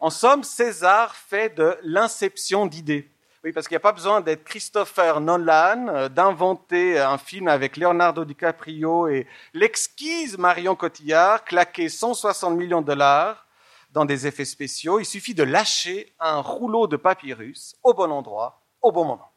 En 0.00 0.08
somme, 0.08 0.44
César 0.44 1.14
fait 1.14 1.54
de 1.54 1.78
l'inception 1.82 2.64
d'idées. 2.64 3.10
Oui, 3.44 3.52
parce 3.52 3.68
qu'il 3.68 3.74
n'y 3.74 3.80
a 3.80 3.80
pas 3.80 3.92
besoin 3.92 4.22
d'être 4.22 4.44
Christopher 4.44 5.20
Nolan, 5.20 5.88
euh, 5.88 6.08
d'inventer 6.08 6.98
un 6.98 7.18
film 7.18 7.48
avec 7.48 7.76
Leonardo 7.76 8.24
DiCaprio 8.24 9.08
et 9.08 9.26
l'exquise 9.52 10.38
Marion 10.38 10.74
Cotillard, 10.74 11.44
claquer 11.44 11.90
160 11.90 12.56
millions 12.56 12.80
de 12.80 12.86
dollars 12.86 13.46
dans 13.92 14.06
des 14.06 14.26
effets 14.26 14.46
spéciaux. 14.46 15.00
Il 15.00 15.04
suffit 15.04 15.34
de 15.34 15.42
lâcher 15.42 16.14
un 16.18 16.40
rouleau 16.40 16.86
de 16.86 16.96
papyrus 16.96 17.76
au 17.82 17.92
bon 17.92 18.10
endroit, 18.10 18.62
au 18.80 18.92
bon 18.92 19.04
moment. 19.04 19.32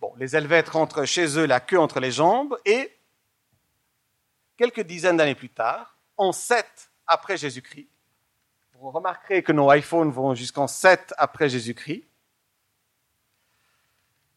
Bon, 0.00 0.14
les 0.16 0.36
Helvètes 0.36 0.70
rentrent 0.70 1.04
chez 1.04 1.38
eux 1.38 1.46
la 1.46 1.60
queue 1.60 1.78
entre 1.78 2.00
les 2.00 2.12
jambes 2.12 2.56
et 2.64 2.94
quelques 4.56 4.82
dizaines 4.82 5.18
d'années 5.18 5.34
plus 5.34 5.50
tard, 5.50 5.98
en 6.16 6.32
7 6.32 6.66
après 7.06 7.36
Jésus-Christ, 7.36 7.88
vous 8.80 8.90
remarquerez 8.90 9.42
que 9.42 9.52
nos 9.52 9.72
iPhones 9.72 10.10
vont 10.10 10.34
jusqu'en 10.34 10.66
7 10.66 11.14
après 11.16 11.48
Jésus-Christ, 11.48 12.04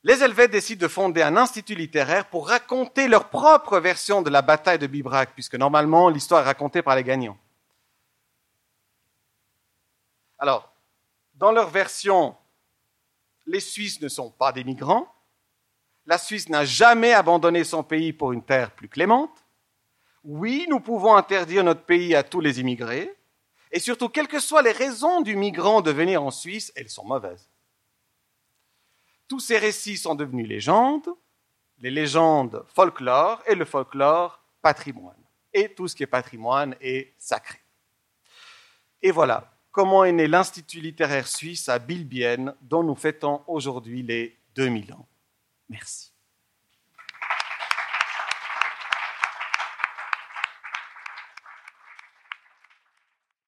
les 0.03 0.23
Helvètes 0.23 0.51
décident 0.51 0.81
de 0.81 0.87
fonder 0.87 1.21
un 1.21 1.35
institut 1.35 1.75
littéraire 1.75 2.29
pour 2.29 2.47
raconter 2.47 3.09
leur 3.09 3.29
propre 3.29 3.79
version 3.79 4.21
de 4.21 4.29
la 4.29 4.41
bataille 4.41 4.79
de 4.79 4.87
Bibrac, 4.87 5.33
puisque 5.33 5.55
normalement 5.55 6.07
l'histoire 6.07 6.41
est 6.41 6.45
racontée 6.45 6.81
par 6.81 6.95
les 6.95 7.03
gagnants. 7.03 7.37
Alors, 10.37 10.73
dans 11.33 11.51
leur 11.51 11.69
version, 11.69 12.37
les 13.45 13.59
Suisses 13.59 13.99
ne 13.99 14.07
sont 14.07 14.31
pas 14.31 14.53
des 14.53 14.63
migrants, 14.63 15.13
la 16.05 16.17
Suisse 16.17 16.47
n'a 16.47 16.63
jamais 16.63 17.11
abandonné 17.11 17.65
son 17.65 17.83
pays 17.83 18.13
pour 18.13 18.31
une 18.31 18.43
terre 18.43 18.71
plus 18.71 18.87
clémente, 18.87 19.45
oui, 20.23 20.65
nous 20.69 20.79
pouvons 20.79 21.15
interdire 21.15 21.63
notre 21.63 21.83
pays 21.83 22.15
à 22.15 22.23
tous 22.23 22.39
les 22.39 22.61
immigrés, 22.61 23.18
et 23.71 23.79
surtout, 23.79 24.09
quelles 24.09 24.27
que 24.27 24.39
soient 24.39 24.61
les 24.61 24.71
raisons 24.71 25.21
du 25.21 25.35
migrant 25.35 25.81
de 25.81 25.91
venir 25.91 26.23
en 26.23 26.31
Suisse, 26.31 26.71
elles 26.75 26.89
sont 26.89 27.05
mauvaises. 27.05 27.47
Tous 29.27 29.39
ces 29.39 29.57
récits 29.59 29.97
sont 29.97 30.15
devenus 30.15 30.47
légendes, 30.47 31.07
les 31.79 31.91
légendes 31.91 32.63
folklore 32.67 33.43
et 33.45 33.55
le 33.55 33.65
folklore 33.65 34.43
patrimoine. 34.61 35.15
Et 35.53 35.73
tout 35.73 35.87
ce 35.87 35.95
qui 35.95 36.03
est 36.03 36.07
patrimoine 36.07 36.75
est 36.81 37.13
sacré. 37.17 37.59
Et 39.01 39.11
voilà 39.11 39.51
comment 39.71 40.03
est 40.03 40.11
né 40.11 40.27
l'Institut 40.27 40.81
littéraire 40.81 41.27
suisse 41.27 41.69
à 41.69 41.79
Bilbienne, 41.79 42.55
dont 42.61 42.83
nous 42.83 42.95
fêtons 42.95 43.41
aujourd'hui 43.47 44.03
les 44.03 44.37
2000 44.55 44.93
ans. 44.93 45.07
Merci. 45.69 46.08